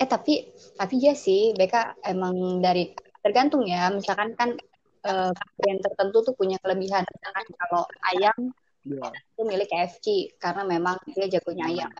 eh 0.00 0.08
tapi 0.08 0.48
tapi 0.74 0.96
ya 0.96 1.12
sih 1.12 1.52
BK 1.52 2.00
emang 2.08 2.64
dari 2.64 2.88
tergantung 3.20 3.68
ya. 3.68 3.92
Misalkan 3.92 4.32
kan 4.32 4.56
eh, 5.04 5.32
yang 5.68 5.78
tertentu 5.84 6.24
tuh 6.24 6.32
punya 6.32 6.56
kelebihan. 6.64 7.04
Misalkan 7.04 7.46
kalau 7.56 7.84
ayam 8.08 8.36
Iya. 8.80 9.12
Aku 9.36 9.44
milih 9.44 9.68
KFC 9.68 10.32
karena 10.40 10.64
memang 10.64 10.96
dia 11.12 11.28
jagonya 11.28 11.68
ayam. 11.68 11.92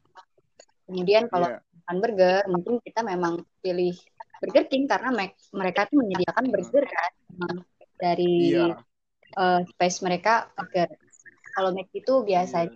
Kemudian 0.88 1.28
kalau 1.28 1.52
Iya. 1.52 1.60
makan 1.60 1.96
burger, 2.00 2.40
mungkin 2.48 2.74
kita 2.80 3.04
memang 3.04 3.44
pilih 3.60 3.92
Burger 4.40 4.64
King 4.64 4.88
karena 4.88 5.12
me- 5.12 5.36
mereka 5.52 5.84
tuh 5.92 6.00
menyediakan 6.00 6.48
burger 6.48 6.84
kan 6.88 7.12
dari 8.00 8.56
Iya. 8.56 8.80
eh, 9.36 9.60
space 9.76 10.00
mereka 10.00 10.48
burger. 10.56 10.88
Kalau 11.52 11.68
McD 11.76 12.00
itu 12.00 12.14
biasanya 12.24 12.72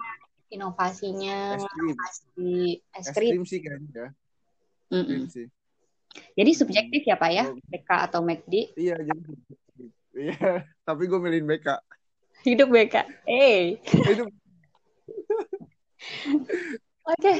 inovasinya 0.55 1.59
Es 1.59 1.65
krim. 1.67 1.97
es 2.95 3.05
Es 3.05 3.07
krim. 3.11 3.43
sih 3.43 3.59
kayaknya 3.61 3.91
ya. 3.93 4.09
Mm-mm. 4.95 5.07
Krim 5.07 5.25
sih. 5.27 5.47
Jadi 6.39 6.51
subjektif 6.55 7.03
ya 7.05 7.19
Pak 7.19 7.31
ya. 7.35 7.45
BK 7.51 7.91
atau 8.07 8.23
McD. 8.23 8.79
Iya, 8.79 8.97
jadi 9.03 9.21
Iya, 10.15 10.39
tapi 10.87 11.11
gue 11.11 11.19
milihin 11.19 11.43
BK. 11.45 11.75
Hidup 12.47 12.71
BK. 12.71 12.95
Eh, 13.27 13.83
Itu 13.83 14.31
oke. 17.05 17.35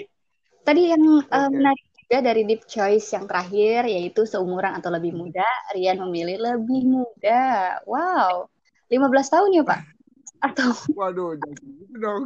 Tadi 0.65 0.83
yang 0.91 1.03
eh, 1.05 1.29
Oke. 1.29 1.53
menarik 1.53 1.87
juga 1.95 2.19
dari 2.25 2.43
deep 2.49 2.65
choice 2.65 3.13
yang 3.13 3.29
terakhir 3.29 3.85
yaitu 3.85 4.25
seumuran 4.25 4.75
atau 4.81 4.89
lebih 4.89 5.13
muda, 5.13 5.45
Rian 5.77 6.01
memilih 6.09 6.41
lebih 6.41 6.83
muda. 6.89 7.79
Wow. 7.85 8.49
15 8.89 9.33
tahun 9.33 9.51
ya, 9.55 9.63
Pak? 9.63 9.81
Atau 10.51 10.73
waduh, 10.97 11.37
jangan 11.37 11.57
gitu 11.63 11.95
dong. 12.01 12.23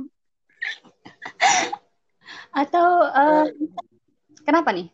atau 2.62 2.87
eh, 3.08 3.47
kenapa 4.42 4.73
nih? 4.73 4.88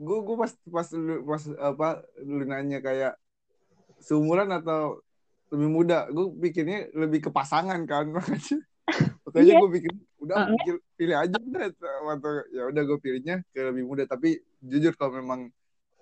Gue 0.00 0.18
gue 0.24 0.36
pas 0.40 0.52
pas 0.72 0.88
lu 0.96 1.20
pas 1.28 1.42
apa 1.60 1.88
lu 2.24 2.44
nanya 2.48 2.80
kayak 2.80 3.20
seumuran 4.00 4.48
atau 4.48 5.04
lebih 5.52 5.70
muda, 5.70 6.08
gue 6.10 6.26
pikirnya 6.40 6.90
lebih 6.96 7.28
ke 7.28 7.30
pasangan 7.30 7.78
kan 7.86 8.10
makanya. 8.10 8.58
Makanya 9.24 9.52
Iya. 9.56 9.60
gue 9.60 9.70
pikir 9.80 9.92
udah 10.24 10.36
Heeh. 10.40 10.50
pikir, 10.56 10.74
pilih 10.96 11.16
aja 11.20 11.36
deh 11.36 11.64
atau 11.72 12.32
ya 12.52 12.62
udah 12.68 12.82
gue 12.84 12.98
pilihnya 13.00 13.36
ke 13.52 13.60
lebih 13.60 13.84
muda 13.84 14.04
tapi 14.08 14.40
jujur 14.60 14.92
kalau 14.96 15.20
memang 15.20 15.48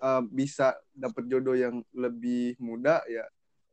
eh, 0.03 0.23
bisa 0.31 0.75
dapet 0.95 1.27
jodoh 1.31 1.55
yang 1.55 1.83
lebih 1.95 2.55
muda 2.59 3.03
ya 3.07 3.27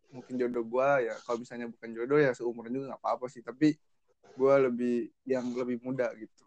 mungkin 0.09 0.41
jodoh 0.41 0.65
gue 0.65 0.89
ya 1.09 1.15
kalau 1.25 1.41
misalnya 1.41 1.69
bukan 1.69 1.89
jodoh 1.93 2.17
ya 2.17 2.31
seumuran 2.33 2.69
juga 2.73 2.85
nggak 2.93 3.01
apa-apa 3.01 3.25
sih 3.29 3.41
tapi 3.45 3.77
gue 4.37 4.55
lebih 4.69 4.95
yang 5.25 5.45
lebih 5.53 5.77
muda 5.81 6.09
gitu 6.17 6.43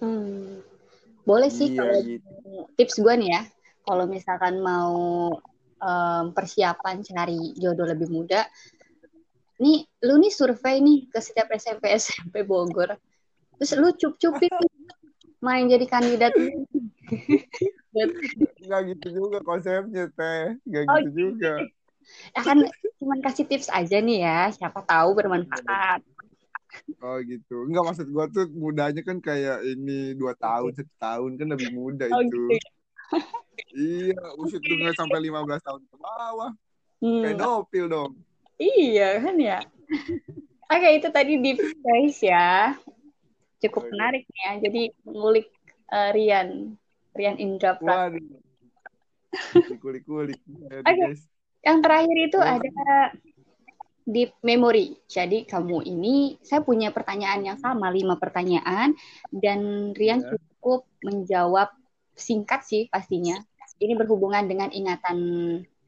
Hmm. 0.00 0.64
Boleh 1.28 1.52
sih 1.52 1.76
iya 1.76 1.84
kalau 1.84 2.00
gitu 2.08 2.28
tips 2.80 2.96
gue 3.04 3.14
nih 3.20 3.28
ya. 3.36 3.42
Kalau 3.84 4.04
misalkan 4.08 4.64
mau 4.64 4.96
em, 5.76 6.24
persiapan 6.32 7.04
cari 7.04 7.52
jodoh 7.60 7.84
lebih 7.84 8.08
muda, 8.08 8.48
nih 9.60 9.84
lu 10.08 10.14
nih 10.16 10.32
survei 10.32 10.80
nih 10.80 11.12
ke 11.12 11.20
setiap 11.20 11.52
SMP 11.52 11.92
SMP 11.92 12.34
Bogor. 12.48 12.96
Terus 13.60 13.72
lu 13.76 13.92
cup-cupin 13.92 14.48
main 15.44 15.68
jadi 15.68 15.84
kandidat 15.84 16.32
nggak 18.60 18.80
gitu 18.96 19.06
juga 19.20 19.38
konsepnya 19.44 20.08
teh 20.14 20.56
nggak 20.64 20.82
Oh, 20.88 20.96
gitu 21.04 21.10
juga 21.12 21.60
ya 22.36 22.40
kan 22.42 22.58
cuman 23.00 23.18
kasih 23.22 23.44
tips 23.48 23.68
aja 23.72 23.96
nih 24.00 24.24
ya, 24.24 24.50
siapa 24.52 24.80
tahu 24.84 25.16
bermanfaat. 25.16 26.00
Oh 27.00 27.18
gitu 27.24 27.56
nggak 27.70 27.84
maksud 27.86 28.06
gue 28.08 28.24
tuh 28.34 28.44
mudanya 28.52 29.02
kan 29.02 29.18
kayak 29.18 29.64
ini 29.64 30.14
dua 30.14 30.32
tahun 30.36 30.74
satu 30.76 30.94
tahun 31.00 31.30
kan 31.38 31.46
lebih 31.56 31.70
muda 31.72 32.04
Oh 32.10 32.20
itu 32.22 32.28
gitu. 32.28 32.42
ya. 32.54 32.68
iya 33.74 34.20
usia 34.38 34.58
tuh 34.60 34.74
nggak 34.76 34.96
sampai 34.98 35.18
15 35.30 35.62
tahun 35.64 35.82
ke 35.86 35.96
bawah 35.96 36.52
Hmm, 37.00 37.24
pedofil 37.24 37.88
dong 37.88 38.12
iya 38.60 39.16
kan 39.24 39.40
ya. 39.40 39.64
Oke, 40.70 40.88
itu 41.02 41.08
tadi 41.10 41.34
deep 41.40 41.58
guys 41.82 42.20
ya. 42.22 42.76
Cukup 43.58 43.88
Oke. 43.88 43.90
menarik 43.90 44.24
ya. 44.30 44.60
Jadi 44.62 44.92
mengulik 45.02 45.48
eh, 45.90 46.10
Rian, 46.14 46.78
Rian 47.16 47.36
Indra 47.40 47.74
Prat. 47.74 48.14
Ya, 48.14 48.22
Oke. 50.86 50.92
guys 50.94 51.24
Yang 51.60 51.78
terakhir 51.84 52.16
itu 52.20 52.38
Terus? 52.38 52.52
ada 52.54 52.84
deep 54.06 54.36
memory. 54.42 54.98
Jadi 55.06 55.44
kamu 55.44 55.84
ini, 55.86 56.40
saya 56.40 56.64
punya 56.64 56.90
pertanyaan 56.90 57.44
yang 57.44 57.58
sama, 57.60 57.92
lima 57.92 58.16
pertanyaan, 58.16 58.96
dan 59.30 59.92
Rian 59.96 60.20
Ya. 60.24 60.36
cukup 60.36 60.86
menjawab 61.04 61.68
singkat 62.16 62.64
sih 62.66 62.86
pastinya. 62.92 63.40
Ini 63.80 63.96
berhubungan 63.96 64.44
dengan 64.44 64.68
ingatan 64.68 65.16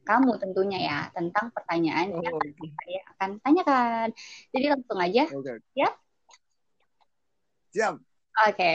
kamu 0.03 0.35
tentunya 0.35 0.79
ya 0.83 0.99
tentang 1.15 1.53
pertanyaan 1.55 2.11
oh, 2.11 2.19
yang 2.19 2.35
oke 2.35 2.49
saya 2.83 3.01
akan 3.15 3.29
tanyakan. 3.39 4.07
Jadi 4.51 4.65
langsung 4.67 4.99
aja. 4.99 5.23
oke 5.31 5.53
Ya. 5.73 5.89
siap 7.73 7.95
Oke. 8.33 8.73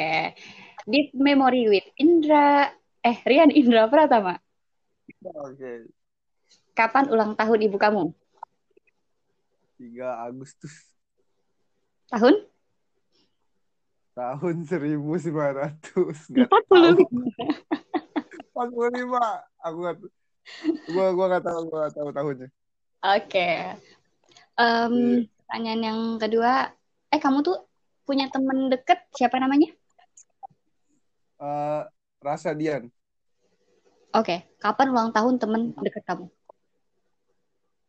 Deep 0.87 1.13
memory 1.19 1.67
with 1.67 1.89
Indra. 1.99 2.71
Eh, 3.03 3.19
Rian 3.27 3.51
Indra 3.51 3.91
Pratama. 3.91 4.39
oke 5.27 5.91
Kapan 6.79 7.11
ulang 7.11 7.35
tahun 7.35 7.61
ibu 7.67 7.75
kamu? 7.75 8.15
3 9.79 10.27
Agustus 10.27 10.75
Tahun? 12.09 12.35
tahun 14.13 14.57
1900 14.67 14.99
nggak 16.27 16.51
45. 16.51 16.67
tahu 16.67 17.07
45 18.51 19.15
aku 19.63 19.77
nggak 19.79 19.97
gua 20.91 21.07
gua 21.15 21.27
nggak 21.31 21.45
tahu 21.45 21.61
gua 21.65 21.79
nggak 21.87 21.95
tahu 21.95 22.09
tahunnya 22.11 22.49
Oke. 22.99 23.49
Em, 24.59 24.91
Iya. 24.91 25.19
pertanyaan 25.39 25.83
yang 25.87 26.01
kedua, 26.19 26.67
eh 27.09 27.21
kamu 27.23 27.47
tuh 27.47 27.63
punya 28.03 28.27
temen 28.27 28.67
deket 28.67 29.07
siapa 29.15 29.39
namanya? 29.39 29.71
Eh, 31.39 31.83
Rasa 32.19 32.59
Dian 32.59 32.91
Oke, 34.11 34.51
kapan 34.59 34.91
ulang 34.91 35.15
tahun 35.15 35.39
temen 35.39 35.79
deket 35.79 36.03
kamu? 36.03 36.27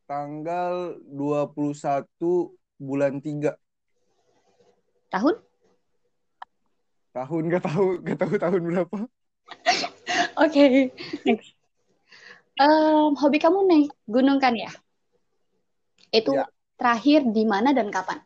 Tanggal 0.09 0.97
21 1.05 2.57
bulan 2.81 3.21
3 3.21 3.53
Tahun? 5.13 5.35
tahun 7.09 7.43
nggak 7.49 7.63
tahu 7.65 7.85
nggak 8.01 8.17
tahu 8.17 8.33
tahun 8.37 8.61
berapa 8.65 8.97
Oke, 10.45 10.93
next. 11.25 11.51
Em, 12.57 13.11
hobi 13.17 13.37
kamu 13.37 13.59
naik 13.67 13.91
gunung 14.07 14.39
kan 14.39 14.55
ya? 14.55 14.71
Itu 16.09 16.33
Ya. 16.33 16.47
terakhir 16.79 17.27
di 17.29 17.43
mana 17.45 17.75
dan 17.75 17.91
kapan? 17.93 18.23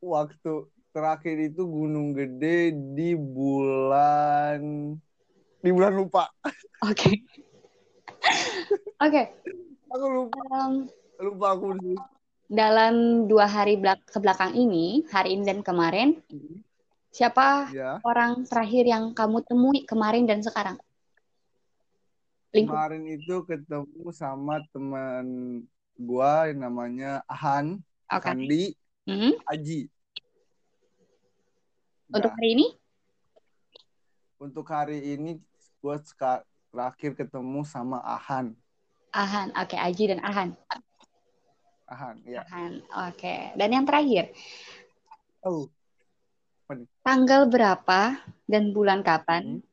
waktu 0.00 0.64
terakhir 0.96 1.36
itu 1.52 1.68
Gunung 1.68 2.16
Gede 2.16 2.72
di 2.72 3.12
bulan 3.12 4.96
di 5.60 5.70
bulan 5.70 5.92
lupa 5.92 6.32
Oke. 6.80 7.12
Oke, 9.00 9.22
aku 9.88 10.06
lupa 10.06 10.40
em, 10.68 10.72
lupa 11.20 11.46
aku 11.56 11.66
sih 11.80 11.96
dalam 12.50 13.24
dua 13.30 13.46
hari 13.46 13.78
belak 13.78 14.02
ke 14.10 14.18
belakang 14.18 14.58
ini, 14.58 15.06
hari 15.08 15.38
ini 15.38 15.46
dan 15.46 15.62
kemarin, 15.62 16.18
siapa 17.14 17.70
ya 17.70 18.02
orang 18.02 18.42
terakhir 18.42 18.84
yang 18.90 19.14
kamu 19.14 19.40
temui 19.46 19.86
kemarin 19.86 20.26
dan 20.26 20.42
sekarang? 20.42 20.76
Lingkup. 22.50 22.74
kemarin 22.74 23.04
itu 23.06 23.36
ketemu 23.46 24.10
sama 24.10 24.58
teman 24.74 25.26
gua 25.94 26.50
yang 26.50 26.66
namanya 26.66 27.22
Ahan 27.30 27.78
Oke. 28.10 28.26
Handi 28.26 28.64
Hmm. 29.08 29.32
Aji 29.48 29.88
Untuk 32.10 32.30
Nah, 32.30 32.36
hari 32.36 32.48
ini? 32.58 32.66
untuk 34.40 34.66
hari 34.66 34.98
ini 35.14 35.36
gue 35.78 35.96
terakhir 36.70 37.18
ketemu 37.18 37.60
sama 37.66 37.98
Ahan. 38.00 38.54
Ahan. 39.10 39.50
Oke, 39.58 39.74
Aji 39.74 40.04
dan 40.14 40.20
Ahan. 40.22 40.54
Ahan, 41.90 42.16
ya. 42.22 42.46
Ahan. 42.46 42.72
Oke. 43.10 43.50
Dan 43.58 43.68
yang 43.74 43.84
terakhir, 43.86 44.30
Oh, 45.40 45.66
tanggal 47.00 47.48
berapa 47.48 48.20
dan 48.44 48.76
bulan 48.76 49.00
kapan 49.00 49.58
Hmm. 49.58 49.64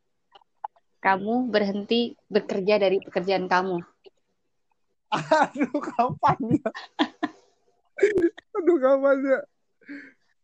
kamu 1.04 1.52
berhenti 1.52 2.16
bekerja 2.32 2.80
dari 2.80 3.04
pekerjaan 3.04 3.46
kamu? 3.52 3.84
aduh 5.12 5.80
kapan 5.80 6.40
ya? 6.56 6.70
aduh 8.56 8.78
kapan 8.80 9.18
ya? 9.24 9.40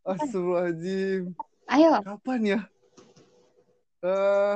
Astagfirullahaladzim. 0.03 1.23
Ayo, 1.71 2.03
Kapan 2.03 2.39
ya? 2.43 2.59
Eh, 4.03 4.55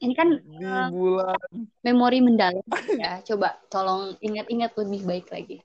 ini 0.00 0.14
kan 0.16 0.40
di 0.40 0.64
eh, 0.64 0.88
bulan 0.88 1.36
memori 1.84 2.18
mendalam 2.24 2.64
ya. 3.02 3.20
Coba 3.24 3.60
tolong 3.68 4.16
ingat-ingat 4.24 4.72
lebih 4.76 5.04
baik 5.04 5.28
lagi. 5.30 5.58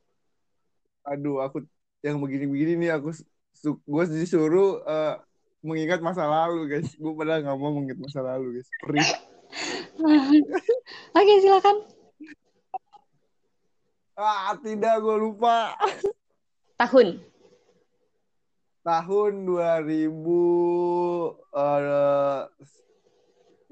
aduh 1.06 1.38
aku 1.38 1.62
yang 2.02 2.18
begini-begini 2.18 2.82
nih 2.82 2.98
aku 2.98 3.14
gue 3.64 4.04
disuruh 4.10 4.82
eh, 4.84 5.16
mengingat 5.64 6.04
masa 6.04 6.28
lalu 6.28 6.68
guys. 6.68 6.92
Gue 7.00 7.16
padahal 7.16 7.42
nggak 7.42 7.58
mau 7.58 7.72
mengingat 7.74 8.00
masa 8.04 8.20
lalu 8.22 8.60
guys. 8.60 8.70
Perih. 8.84 9.10
Oke, 11.18 11.34
silakan. 11.40 11.78
Ah, 14.16 14.56
tidak, 14.64 15.04
gue 15.04 15.16
lupa. 15.20 15.76
Tahun. 16.80 17.20
Tahun 18.84 19.34
2000 19.44 20.16
eh 21.56 22.44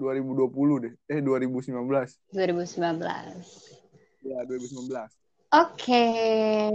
2020 0.04 0.84
deh. 0.84 0.94
Eh 1.08 1.24
2019. 1.24 1.80
2019. 2.36 4.28
Ya, 4.28 4.40
2019. 4.44 4.92
Oke, 5.54 6.06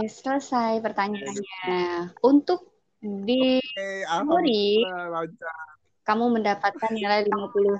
selesai 0.09 0.81
pertanyaannya. 0.81 2.15
Untuk 2.25 2.73
di 2.99 3.61
lancar. 4.17 5.57
kamu 6.03 6.25
mendapatkan 6.41 6.91
nilai 6.95 7.21
50. 7.29 7.77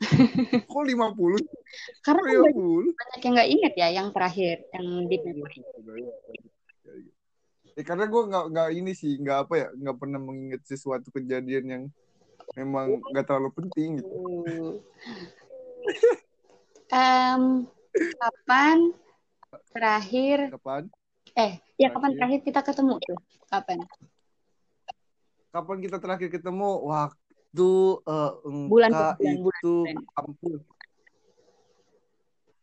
Kok 0.70 0.84
50? 0.90 2.02
Karena 2.02 2.20
Kok 2.20 2.26
kan 2.26 2.40
banyak, 2.42 2.54
50? 2.56 2.98
banyak 2.98 3.20
yang 3.20 3.32
nggak 3.36 3.50
ingat 3.52 3.72
ya 3.76 3.88
yang 3.94 4.08
terakhir, 4.10 4.56
yang 4.74 4.86
di 5.06 5.16
memori. 5.22 5.60
Ya, 7.78 7.82
karena 7.86 8.04
gue 8.10 8.22
nggak 8.26 8.44
nggak 8.50 8.68
ini 8.74 8.92
sih 8.92 9.16
nggak 9.22 9.38
apa 9.46 9.54
ya 9.56 9.68
nggak 9.72 9.96
pernah 9.96 10.20
mengingat 10.20 10.60
sesuatu 10.66 11.08
kejadian 11.14 11.64
yang 11.64 11.82
memang 12.54 12.98
nggak 13.10 13.24
terlalu 13.26 13.50
penting 13.54 14.00
gitu. 14.02 14.10
Em, 16.90 17.70
kapan 18.18 18.90
terakhir 19.70 20.50
Kapan? 20.58 20.82
eh 21.38 21.62
ya 21.78 21.94
kapan 21.94 22.18
Terakhir. 22.18 22.40
kita 22.42 22.60
ketemu 22.66 22.94
tuh? 22.98 23.18
Kapan? 23.46 23.78
Kapan 25.50 25.78
kita 25.78 25.96
terakhir 26.02 26.28
ketemu? 26.30 26.70
Waktu 26.86 27.70
eh, 28.02 28.32
Bulan 28.66 28.90
itu 29.22 29.74
bulan. 29.86 29.94
kampus. 30.18 30.62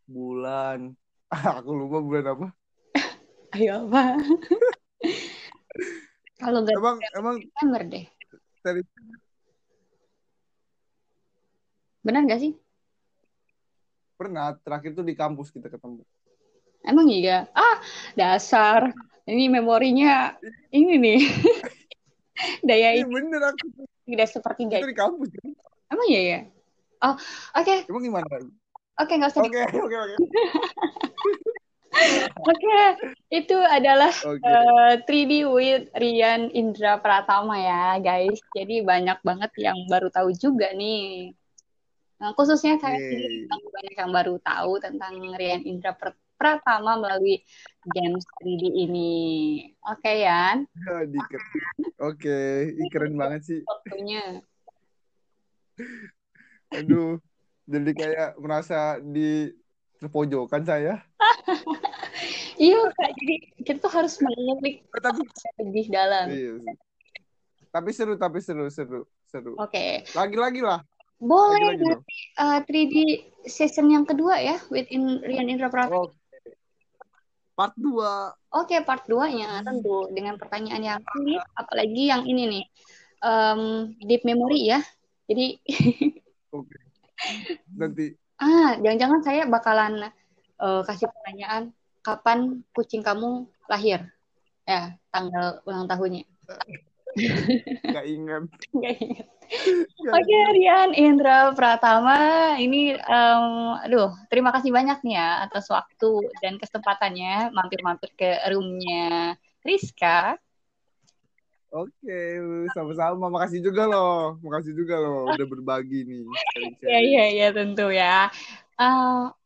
Bulan. 0.08 0.80
Aku 1.64 1.70
lupa 1.72 1.98
bulan 2.04 2.26
apa. 2.28 2.48
Ayo 3.56 3.88
apa? 3.88 4.20
Kalau 6.38 6.60
nggak 6.64 6.76
Emang 6.76 6.98
emang 7.16 7.36
September 7.40 7.82
deh. 7.88 8.06
dari 8.60 8.84
Benar 12.08 12.24
nggak 12.24 12.40
sih? 12.40 12.54
pernah 14.18 14.58
terakhir 14.66 14.98
tuh 14.98 15.06
di 15.06 15.14
kampus 15.14 15.54
kita 15.54 15.70
ketemu. 15.70 16.02
Emang 16.82 17.06
iya? 17.06 17.46
Ah, 17.54 17.78
dasar. 18.18 18.90
Ini 19.30 19.46
memorinya 19.52 20.34
ini 20.74 20.98
nih. 20.98 21.20
Daya 22.68 22.98
Iya 22.98 23.06
ini 23.06 23.14
bener 23.14 23.42
aku 23.54 23.66
tidak 24.10 24.30
daya. 24.72 24.86
di 24.90 24.98
kampus. 24.98 25.30
kan? 25.38 25.52
Emang 25.94 26.08
iya 26.10 26.22
ya? 26.22 26.40
Oh, 27.06 27.16
oke. 27.62 27.76
Emang 27.86 28.04
gimana? 28.10 28.26
Oke, 28.98 29.14
nggak 29.22 29.32
usah. 29.38 29.42
Oke 29.46 29.58
oke 29.62 29.98
oke 30.02 30.16
Oke, 32.48 32.78
itu 33.34 33.58
adalah 33.58 34.14
oke. 34.14 34.38
eh, 34.46 34.94
3D 35.02 35.50
with 35.50 35.90
Rian 35.98 36.54
Indra 36.54 37.02
Pratama 37.02 37.58
ya, 37.58 37.98
guys. 37.98 38.38
Jadi 38.54 38.86
banyak 38.86 39.18
banget 39.26 39.52
yang 39.58 39.78
baru 39.90 40.08
tahu 40.14 40.30
juga 40.38 40.72
nih. 40.78 41.34
Nah, 42.18 42.34
khususnya 42.34 42.82
saya 42.82 42.98
sendiri 42.98 43.46
banyak 43.50 43.96
yang 43.96 44.12
baru 44.14 44.36
tahu 44.42 44.82
tentang 44.82 45.14
Rian 45.38 45.62
Indra 45.66 45.94
Pr- 45.94 46.18
Pratama 46.38 46.98
melalui 47.02 47.42
games 47.94 48.26
3D 48.42 48.64
ini. 48.86 49.14
Oke, 49.86 50.22
Yan, 50.26 50.66
Jadi 50.78 51.18
keren. 51.18 51.82
Oke, 51.98 52.38
Ih, 52.78 52.90
keren 52.94 53.14
banget 53.18 53.42
sih. 53.46 53.60
waktunya. 53.66 54.42
Aduh, 56.78 57.18
jadi 57.66 57.92
kayak 57.94 58.30
merasa 58.38 59.02
di 59.02 59.54
terpojokan 60.02 60.62
saya. 60.66 61.02
Iya, 62.58 62.90
Kak. 62.90 63.14
Jadi 63.22 63.36
kita 63.62 63.78
tuh 63.86 63.94
harus 63.94 64.18
mengulik 64.18 64.82
Eh, 64.82 65.02
tapi 65.02 65.22
lebih 65.62 65.86
dalam. 65.94 66.26
iya. 66.34 66.58
Tapi 67.70 67.90
seru, 67.94 68.18
tapi 68.18 68.42
seru, 68.42 68.66
seru, 68.74 69.06
seru. 69.30 69.54
Oke, 69.62 70.02
Lagi-lagi 70.18 70.66
lah, 70.66 70.82
boleh 71.18 71.78
dong. 71.78 72.02
nanti 72.02 72.18
eh, 72.38 72.60
3D 72.66 72.96
season 73.50 73.90
yang 73.90 74.06
kedua 74.06 74.38
ya, 74.38 74.58
with 74.70 74.88
in 74.94 75.22
Rian 75.24 75.50
Indra 75.50 75.72
Pratama. 75.72 76.10
Oh, 76.10 76.10
part 77.58 77.74
2. 77.74 77.98
Oke, 78.54 78.78
part 78.86 79.04
2-nya 79.10 79.66
tentu 79.66 80.06
dengan 80.14 80.38
pertanyaan 80.38 80.84
yang 80.84 81.00
sulit, 81.02 81.42
apalagi 81.58 82.04
yang 82.14 82.22
ini 82.30 82.44
nih, 82.46 82.66
em, 83.26 83.62
deep 84.06 84.22
memory 84.22 84.70
ya. 84.70 84.80
Jadi, 85.26 85.58
Oke. 86.58 86.78
Nanti 87.74 88.14
ah, 88.38 88.78
jangan-jangan 88.78 89.22
saya 89.26 89.44
bakalan 89.50 90.14
eh, 90.62 90.82
kasih 90.86 91.10
pertanyaan, 91.10 91.74
kapan 92.06 92.62
kucing 92.78 93.02
kamu 93.02 93.50
lahir? 93.66 94.06
Ya, 94.68 94.94
tanggal 95.10 95.64
ulang 95.66 95.90
tahunnya. 95.90 96.28
nggak 97.92 98.06
ingat. 98.08 98.44
Nggak 98.74 98.96
ingat. 99.02 99.28
Nggak 99.98 100.14
Oke, 100.14 100.30
ingat. 100.30 100.54
Rian 100.54 100.92
Indra 100.94 101.38
Pratama, 101.56 102.20
ini, 102.60 102.94
em, 102.94 103.46
aduh, 103.84 104.12
terima 104.30 104.54
kasih 104.54 104.70
banyak 104.70 105.02
nih 105.02 105.16
ya 105.18 105.30
atas 105.48 105.68
waktu 105.72 106.12
dan 106.44 106.60
kesempatannya 106.62 107.52
mampir-mampir 107.56 108.12
ke 108.14 108.38
roomnya 108.52 109.36
Rizka. 109.66 110.38
Oke, 111.68 112.20
sama-sama. 112.72 113.28
Makasih 113.28 113.60
juga 113.60 113.84
loh. 113.84 114.40
Makasih 114.40 114.72
juga 114.72 114.96
loh 115.04 115.36
udah 115.36 115.48
berbagi 115.48 116.08
nih. 116.08 116.24
Iya, 116.80 116.98
iya, 117.04 117.24
iya, 117.28 117.48
tentu 117.52 117.92
ya. 117.92 118.32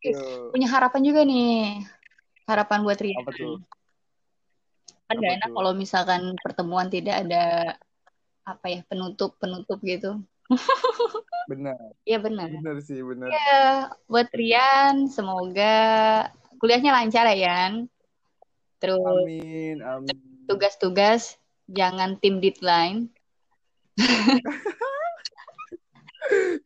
Yo, 0.06 0.52
punya 0.54 0.68
harapan 0.70 1.02
juga 1.02 1.22
nih, 1.26 1.82
harapan 2.46 2.80
buat 2.84 3.00
Rian. 3.00 3.24
apa 3.26 3.32
tuh? 3.34 3.58
Kan 5.12 5.20
gak 5.20 5.36
enak 5.44 5.52
kalau 5.52 5.72
misalkan 5.76 6.22
pertemuan 6.40 6.88
tidak 6.88 7.28
ada 7.28 7.76
apa 8.48 8.66
ya 8.72 8.80
penutup-penutup 8.88 9.84
gitu. 9.84 10.24
Benar, 11.52 11.76
Iya 12.08 12.22
benar. 12.22 12.48
benar 12.48 12.78
sih, 12.80 13.02
benar. 13.04 13.28
Ya, 13.28 13.92
buat 14.08 14.30
Rian, 14.32 15.10
semoga 15.12 15.76
kuliahnya 16.64 16.96
lancar 16.96 17.28
ya, 17.28 17.36
Yan. 17.36 17.92
Terus 18.80 19.04
Amin, 19.04 19.84
amin. 19.84 20.16
tugas-tugas 20.48 21.36
jangan 21.68 22.16
tim 22.24 22.40
deadline. 22.40 23.12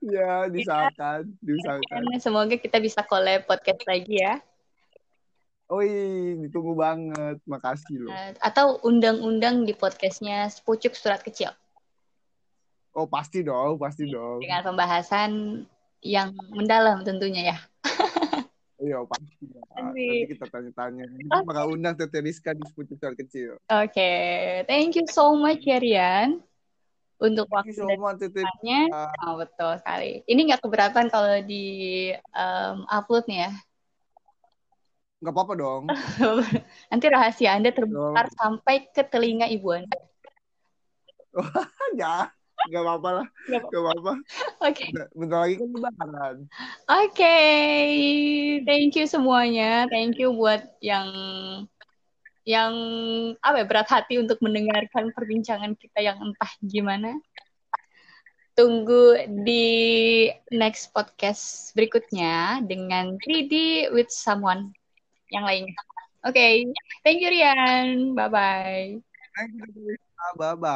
Ya, 0.06 0.46
diusahakan, 0.46 1.34
diusahakan. 1.42 2.06
Dan 2.06 2.22
semoga 2.22 2.54
kita 2.54 2.78
bisa 2.78 3.02
collab 3.02 3.50
podcast 3.50 3.82
lagi 3.90 4.22
ya. 4.22 4.38
Oi, 5.66 5.90
ditunggu 6.46 6.78
banget. 6.78 7.42
Makasih 7.50 8.06
loh. 8.06 8.14
Eh, 8.14 8.38
Atau 8.38 8.78
undang-undang 8.86 9.66
di 9.66 9.74
podcastnya 9.74 10.46
Sepucuk 10.46 10.94
Surat 10.94 11.26
Kecil. 11.26 11.50
Oh, 12.94 13.10
pasti 13.10 13.42
dong, 13.42 13.82
pasti 13.82 14.06
dong. 14.06 14.46
Dengan 14.46 14.62
pembahasan 14.62 15.66
yang 16.06 16.38
mendalam 16.54 17.02
tentunya 17.02 17.56
ya. 17.56 17.58
Iya, 18.76 19.02
pasti. 19.08 19.48
Nanti 19.72 20.06
kita 20.30 20.46
tanya-tanya. 20.52 21.08
Kita 21.08 21.48
bakal 21.48 21.74
undang 21.74 21.96
Tete 21.96 22.20
Rizka 22.20 22.52
di 22.52 22.62
Sepucuk 22.70 23.00
Surat 23.00 23.16
Kecil. 23.16 23.56
Oke, 23.72 24.12
thank 24.68 24.94
you 25.00 25.08
so 25.08 25.32
much 25.34 25.64
ya 25.64 25.80
Rian 25.80 26.44
untuk 27.18 27.48
Thank 27.48 27.72
waktu 27.72 28.28
so 28.28 28.36
dan. 28.36 28.92
Oh, 29.24 29.40
betul 29.40 29.80
sekali. 29.80 30.28
Ini 30.28 30.40
nggak 30.52 30.62
keberatan 30.62 31.08
kalau 31.08 31.40
di 31.48 31.66
em, 32.14 32.78
upload 32.92 33.26
nih 33.32 33.48
ya. 33.48 33.52
Nggak 35.24 35.34
apa-apa 35.34 35.54
dong. 35.56 35.84
Nanti 36.92 37.06
rahasia 37.08 37.56
Anda 37.56 37.72
terbongkar 37.72 38.28
sampai 38.36 38.92
ke 38.92 39.02
telinga 39.08 39.48
ibu 39.48 39.72
Anda. 39.74 39.98
ya, 42.00 42.30
nggak 42.70 42.84
apa-apa 42.84 43.10
lah. 43.24 43.28
Nggak 43.48 43.60
apa- 43.64 43.70
Nggak 43.72 43.82
apa-apa. 43.84 44.14
Oke, 44.64 44.84
Bentar- 44.92 45.12
Bentar 45.16 45.40
lagi 45.44 45.56
kan 45.56 45.70
lebaran. 45.72 46.38
oke, 46.88 47.38
thank 48.68 48.92
you 48.96 49.06
semuanya. 49.08 49.88
Thank 49.88 50.20
you 50.20 50.36
buat 50.36 50.64
yang 50.84 51.08
yang 52.46 52.74
apa 53.42 53.64
ya, 53.64 53.66
berat 53.66 53.90
hati 53.90 54.22
untuk 54.22 54.38
mendengarkan 54.44 55.10
perbincangan 55.16 55.74
kita 55.80 56.00
yang 56.06 56.22
entah 56.22 56.52
gimana. 56.62 57.18
Tunggu 58.56 59.20
di 59.44 59.68
next 60.48 60.96
podcast 60.96 61.76
berikutnya 61.76 62.64
dengan 62.64 63.20
3D 63.20 63.90
with 63.92 64.08
someone 64.08 64.72
yang 65.36 65.46
lainnya. 65.46 65.76
Oke, 66.26 66.72
thank 67.04 67.22
you 67.22 67.30
Rian. 67.30 68.18
Bye 68.18 68.32
bye. 68.32 68.88
Thank 69.36 69.52
you, 69.60 69.68
Tete 69.68 69.80
Rizka. 69.84 70.26
Bye-bye. 70.40 70.74